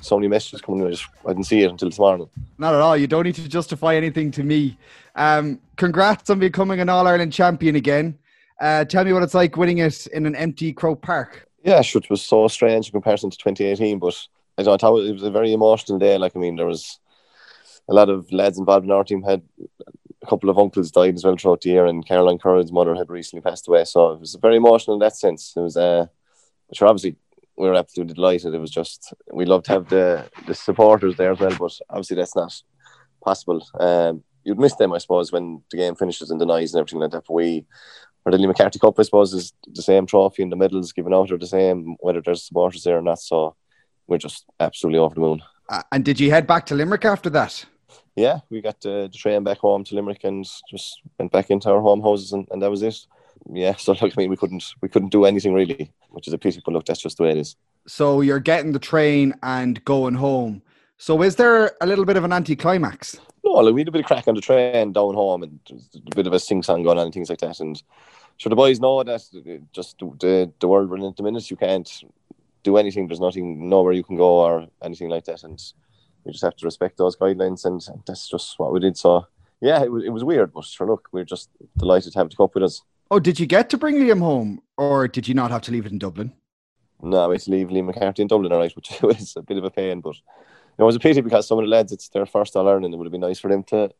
so 0.00 0.16
many 0.16 0.28
messages 0.28 0.60
coming 0.60 0.82
in. 0.82 0.86
I, 0.86 0.90
just, 0.90 1.08
I 1.26 1.32
didn't 1.32 1.46
see 1.46 1.62
it 1.62 1.70
until 1.70 1.88
this 1.88 1.98
morning. 1.98 2.30
Not 2.56 2.72
at 2.72 2.80
all. 2.80 2.96
You 2.96 3.08
don't 3.08 3.24
need 3.24 3.34
to 3.34 3.48
justify 3.48 3.96
anything 3.96 4.30
to 4.30 4.44
me. 4.44 4.78
Um, 5.16 5.58
congrats 5.74 6.30
on 6.30 6.38
becoming 6.38 6.78
an 6.78 6.88
All 6.88 7.08
Ireland 7.08 7.32
champion 7.32 7.74
again. 7.74 8.16
Uh, 8.60 8.84
tell 8.84 9.04
me 9.04 9.12
what 9.12 9.24
it's 9.24 9.34
like 9.34 9.56
winning 9.56 9.78
it 9.78 10.06
in 10.06 10.24
an 10.24 10.36
empty 10.36 10.72
Croke 10.72 11.02
Park. 11.02 11.48
Yeah, 11.64 11.82
sure, 11.82 12.00
it 12.00 12.08
was 12.08 12.22
so 12.22 12.46
strange 12.46 12.86
in 12.86 12.92
comparison 12.92 13.28
to 13.28 13.36
2018, 13.36 13.98
but 13.98 14.16
I 14.56 14.62
don't 14.62 14.80
know, 14.80 14.98
it 14.98 15.12
was 15.12 15.24
a 15.24 15.30
very 15.32 15.52
emotional 15.52 15.98
day. 15.98 16.16
Like, 16.16 16.36
I 16.36 16.38
mean, 16.38 16.54
there 16.54 16.66
was 16.66 17.00
a 17.88 17.92
lot 17.92 18.08
of 18.08 18.30
lads 18.30 18.56
involved 18.56 18.84
in 18.84 18.92
our 18.92 19.02
team 19.02 19.24
had 19.24 19.42
a 20.22 20.26
couple 20.26 20.48
of 20.48 20.58
uncles 20.58 20.92
died 20.92 21.16
as 21.16 21.24
well 21.24 21.36
throughout 21.36 21.62
the 21.62 21.70
year, 21.70 21.86
and 21.86 22.06
Caroline 22.06 22.38
Curran's 22.38 22.70
mother 22.70 22.94
had 22.94 23.10
recently 23.10 23.42
passed 23.42 23.66
away. 23.66 23.84
So 23.84 24.12
it 24.12 24.20
was 24.20 24.36
very 24.40 24.56
emotional 24.58 24.94
in 24.94 25.00
that 25.00 25.16
sense. 25.16 25.54
It 25.56 25.60
was, 25.60 25.76
uh, 25.76 26.06
sure, 26.72 26.86
obviously 26.86 27.16
we 27.56 27.68
were 27.68 27.74
absolutely 27.74 28.14
delighted. 28.14 28.54
It 28.54 28.58
was 28.58 28.70
just 28.70 29.12
we 29.32 29.44
love 29.44 29.62
to 29.64 29.72
have 29.72 29.88
the 29.88 30.28
the 30.46 30.54
supporters 30.54 31.16
there 31.16 31.32
as 31.32 31.40
well, 31.40 31.56
but 31.58 31.72
obviously 31.90 32.16
that's 32.16 32.36
not 32.36 32.52
possible. 33.22 33.66
Um, 33.78 34.24
you'd 34.44 34.58
miss 34.58 34.74
them, 34.76 34.92
I 34.92 34.98
suppose, 34.98 35.32
when 35.32 35.62
the 35.70 35.76
game 35.76 35.94
finishes 35.94 36.30
and 36.30 36.40
the 36.40 36.46
noise 36.46 36.72
and 36.72 36.80
everything 36.80 37.00
like 37.00 37.10
that. 37.10 37.24
But 37.26 37.34
we, 37.34 37.66
or 38.24 38.32
the 38.32 38.38
Liam 38.38 38.48
MacCarthy 38.48 38.78
Cup, 38.78 38.98
I 38.98 39.02
suppose, 39.02 39.32
is 39.34 39.52
the 39.66 39.82
same 39.82 40.06
trophy 40.06 40.42
and 40.42 40.50
the 40.50 40.56
medals 40.56 40.92
given 40.92 41.14
out 41.14 41.30
are 41.30 41.38
the 41.38 41.46
same, 41.46 41.96
whether 42.00 42.20
there's 42.20 42.46
supporters 42.46 42.84
there 42.84 42.98
or 42.98 43.02
not. 43.02 43.18
So 43.18 43.56
we're 44.06 44.18
just 44.18 44.44
absolutely 44.58 44.98
over 44.98 45.14
the 45.14 45.20
moon. 45.20 45.42
Uh, 45.68 45.82
and 45.92 46.04
did 46.04 46.18
you 46.18 46.30
head 46.30 46.46
back 46.46 46.66
to 46.66 46.74
Limerick 46.74 47.04
after 47.04 47.30
that? 47.30 47.64
Yeah, 48.16 48.40
we 48.50 48.60
got 48.60 48.84
uh, 48.84 49.06
the 49.06 49.14
train 49.16 49.44
back 49.44 49.58
home 49.58 49.84
to 49.84 49.94
Limerick 49.94 50.24
and 50.24 50.44
just 50.68 51.00
went 51.18 51.30
back 51.32 51.50
into 51.50 51.70
our 51.70 51.80
home 51.80 52.02
houses, 52.02 52.32
and, 52.32 52.46
and 52.50 52.60
that 52.60 52.70
was 52.70 52.82
it. 52.82 52.96
Yeah, 53.52 53.74
so 53.78 53.94
I 54.00 54.10
mean, 54.16 54.30
we 54.30 54.36
couldn't 54.36 54.64
we 54.80 54.88
couldn't 54.88 55.10
do 55.10 55.24
anything 55.24 55.54
really, 55.54 55.92
which 56.10 56.26
is 56.26 56.34
a 56.34 56.38
pity. 56.38 56.60
But 56.64 56.74
look, 56.74 56.86
that's 56.86 57.00
just 57.00 57.18
the 57.18 57.24
way 57.24 57.30
it 57.30 57.38
is. 57.38 57.56
So 57.86 58.20
you're 58.20 58.40
getting 58.40 58.72
the 58.72 58.78
train 58.78 59.34
and 59.42 59.82
going 59.84 60.14
home. 60.14 60.62
So 60.98 61.22
is 61.22 61.36
there 61.36 61.72
a 61.80 61.86
little 61.86 62.04
bit 62.04 62.18
of 62.18 62.24
an 62.24 62.32
anticlimax? 62.32 63.18
No, 63.42 63.52
like 63.52 63.74
we 63.74 63.80
had 63.80 63.88
a 63.88 63.92
bit 63.92 64.00
of 64.00 64.06
crack 64.06 64.28
on 64.28 64.34
the 64.34 64.42
train 64.42 64.92
down 64.92 65.14
home 65.14 65.42
and 65.42 65.58
a 65.70 66.14
bit 66.14 66.26
of 66.26 66.34
a 66.34 66.38
sing 66.38 66.62
song 66.62 66.82
going 66.82 66.98
on 66.98 67.06
and 67.06 67.14
things 67.14 67.30
like 67.30 67.38
that. 67.38 67.58
And 67.60 67.82
sure, 68.36 68.50
the 68.50 68.56
boys 68.56 68.80
know 68.80 69.02
that 69.02 69.22
just 69.72 69.98
the 69.98 70.52
the 70.60 70.68
world 70.68 70.90
running 70.90 71.08
at 71.08 71.16
the 71.16 71.22
minute, 71.22 71.50
you 71.50 71.56
can't 71.56 71.90
do 72.62 72.76
anything. 72.76 73.08
There's 73.08 73.20
nothing, 73.20 73.68
nowhere 73.68 73.94
you 73.94 74.04
can 74.04 74.16
go 74.16 74.40
or 74.40 74.66
anything 74.82 75.08
like 75.08 75.24
that. 75.24 75.42
And 75.42 75.58
we 76.24 76.32
just 76.32 76.44
have 76.44 76.56
to 76.56 76.66
respect 76.66 76.98
those 76.98 77.16
guidelines, 77.16 77.64
and 77.64 77.82
that's 78.06 78.28
just 78.28 78.58
what 78.58 78.72
we 78.72 78.80
did. 78.80 78.96
So 78.96 79.26
yeah, 79.60 79.82
it 79.82 79.90
was 79.90 80.04
it 80.04 80.10
was 80.10 80.24
weird, 80.24 80.52
but 80.52 80.64
sure, 80.64 80.86
look, 80.86 81.08
we 81.12 81.20
are 81.20 81.26
just 81.26 81.50
delighted 81.78 82.12
to 82.12 82.18
have 82.18 82.30
the 82.30 82.36
cup 82.36 82.54
with 82.54 82.64
us. 82.64 82.82
Oh, 83.10 83.18
did 83.18 83.40
you 83.40 83.46
get 83.46 83.70
to 83.70 83.78
bring 83.78 83.96
Liam 83.96 84.20
home, 84.20 84.62
or 84.76 85.08
did 85.08 85.26
you 85.26 85.34
not 85.34 85.50
have 85.50 85.62
to 85.62 85.72
leave 85.72 85.86
it 85.86 85.92
in 85.92 85.98
Dublin? 85.98 86.32
No, 87.02 87.28
we 87.28 87.34
had 87.34 87.42
to 87.42 87.50
leave 87.50 87.68
Liam 87.68 87.86
MacCarthy 87.86 88.22
in 88.22 88.28
Dublin, 88.28 88.52
all 88.52 88.58
right, 88.58 88.72
which 88.76 89.02
was 89.02 89.34
a 89.36 89.42
bit 89.42 89.58
of 89.58 89.64
a 89.64 89.70
pain, 89.70 90.00
but 90.00 90.14
it 90.78 90.82
was 90.82 90.96
a 90.96 91.00
pity 91.00 91.20
because 91.20 91.46
some 91.46 91.58
of 91.58 91.64
the 91.64 91.68
lads, 91.68 91.92
it's 91.92 92.08
their 92.08 92.26
first 92.26 92.56
All 92.56 92.66
Ireland. 92.68 92.86
And 92.86 92.94
it 92.94 92.96
would 92.96 93.06
have 93.06 93.12
been 93.12 93.20
nice 93.20 93.38
for 93.38 93.48
them 93.48 93.62
to 93.64 93.90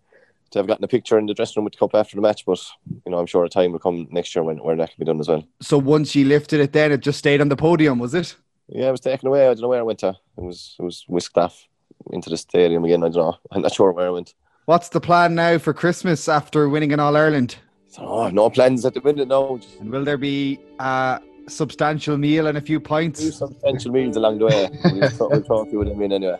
to 0.52 0.58
have 0.58 0.66
gotten 0.66 0.82
a 0.82 0.88
picture 0.88 1.16
in 1.16 1.26
the 1.26 1.34
dressing 1.34 1.60
room 1.60 1.64
with 1.64 1.74
the 1.74 1.78
cup 1.78 1.94
after 1.94 2.16
the 2.16 2.22
match. 2.22 2.44
But 2.44 2.60
you 3.04 3.12
know, 3.12 3.18
I'm 3.18 3.26
sure 3.26 3.44
a 3.44 3.48
time 3.48 3.72
will 3.72 3.78
come 3.78 4.08
next 4.10 4.34
year 4.34 4.42
when 4.42 4.58
where 4.58 4.76
that 4.76 4.90
can 4.90 4.96
be 4.98 5.04
done 5.04 5.20
as 5.20 5.28
well. 5.28 5.44
So 5.60 5.78
once 5.78 6.14
you 6.14 6.24
lifted 6.24 6.60
it, 6.60 6.72
then 6.72 6.90
it 6.90 7.00
just 7.00 7.18
stayed 7.18 7.40
on 7.40 7.48
the 7.48 7.56
podium, 7.56 7.98
was 7.98 8.14
it? 8.14 8.34
Yeah, 8.68 8.88
it 8.88 8.92
was 8.92 9.00
taken 9.00 9.28
away. 9.28 9.42
I 9.42 9.54
don't 9.54 9.60
know 9.60 9.68
where 9.68 9.80
I 9.80 9.82
went 9.82 10.00
to. 10.00 10.08
It 10.08 10.42
was 10.42 10.76
it 10.78 10.82
was 10.82 11.04
whisked 11.08 11.36
off 11.38 11.66
into 12.12 12.30
the 12.30 12.36
stadium 12.36 12.84
again. 12.84 13.02
I 13.02 13.08
don't 13.08 13.16
know. 13.16 13.38
I'm 13.50 13.62
not 13.62 13.74
sure 13.74 13.92
where 13.92 14.06
it 14.06 14.12
went. 14.12 14.34
What's 14.64 14.88
the 14.88 15.00
plan 15.00 15.34
now 15.34 15.58
for 15.58 15.74
Christmas 15.74 16.28
after 16.28 16.68
winning 16.68 16.92
an 16.92 17.00
All 17.00 17.16
Ireland? 17.16 17.56
Oh, 17.98 18.28
no 18.28 18.50
plans 18.50 18.84
at 18.84 18.94
the 18.94 19.00
minute. 19.00 19.28
No. 19.28 19.60
And 19.80 19.90
will 19.90 20.04
there 20.04 20.16
be 20.16 20.58
a 20.78 21.20
substantial 21.48 22.16
meal 22.16 22.46
and 22.46 22.56
a 22.56 22.60
few 22.60 22.80
pints? 22.80 23.20
Two 23.20 23.32
substantial 23.32 23.92
meals 23.92 24.16
along 24.16 24.38
the 24.38 24.46
way. 24.46 24.68
we'll, 25.20 25.42
talk 25.42 25.70
to 25.70 25.84
them 25.84 26.00
in 26.02 26.12
anyway. 26.12 26.38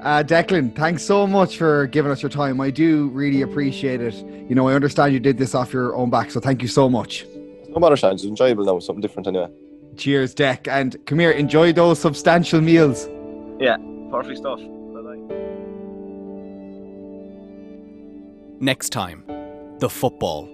Uh, 0.00 0.22
Declan, 0.22 0.76
thanks 0.76 1.02
so 1.02 1.26
much 1.26 1.56
for 1.56 1.86
giving 1.86 2.12
us 2.12 2.22
your 2.22 2.28
time. 2.28 2.60
I 2.60 2.70
do 2.70 3.08
really 3.08 3.40
appreciate 3.40 4.02
it. 4.02 4.14
You 4.48 4.54
know, 4.54 4.68
I 4.68 4.74
understand 4.74 5.14
you 5.14 5.20
did 5.20 5.38
this 5.38 5.54
off 5.54 5.72
your 5.72 5.96
own 5.96 6.10
back, 6.10 6.30
so 6.30 6.40
thank 6.40 6.60
you 6.60 6.68
so 6.68 6.90
much. 6.90 7.24
No 7.70 7.80
matter, 7.80 7.96
Sean. 7.96 8.12
It's 8.12 8.24
enjoyable 8.24 8.64
now. 8.64 8.78
Something 8.80 9.00
different 9.00 9.26
anyway. 9.28 9.48
Cheers, 9.96 10.34
Dec. 10.34 10.68
And 10.68 10.96
come 11.06 11.18
here, 11.20 11.30
enjoy 11.30 11.72
those 11.72 11.98
substantial 11.98 12.60
meals. 12.60 13.08
Yeah, 13.58 13.78
perfect 14.10 14.38
stuff. 14.38 14.60
Next 18.60 18.90
time, 18.90 19.24
the 19.78 19.88
football. 19.88 20.48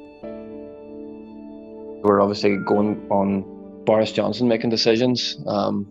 We're 2.02 2.20
obviously 2.20 2.56
going 2.56 3.06
on 3.10 3.84
Boris 3.84 4.12
Johnson 4.12 4.48
making 4.48 4.70
decisions. 4.70 5.38
Um, 5.46 5.86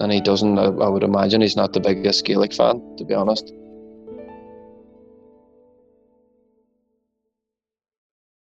and 0.00 0.12
he 0.12 0.20
doesn't. 0.20 0.58
I, 0.58 0.64
I, 0.64 0.88
would 0.88 1.02
imagine 1.02 1.40
he's 1.40 1.56
not 1.56 1.72
the 1.72 1.80
biggest 1.80 2.24
Gaelic 2.24 2.52
fan, 2.52 2.96
to 2.96 3.04
be 3.04 3.14
honest. 3.14 3.52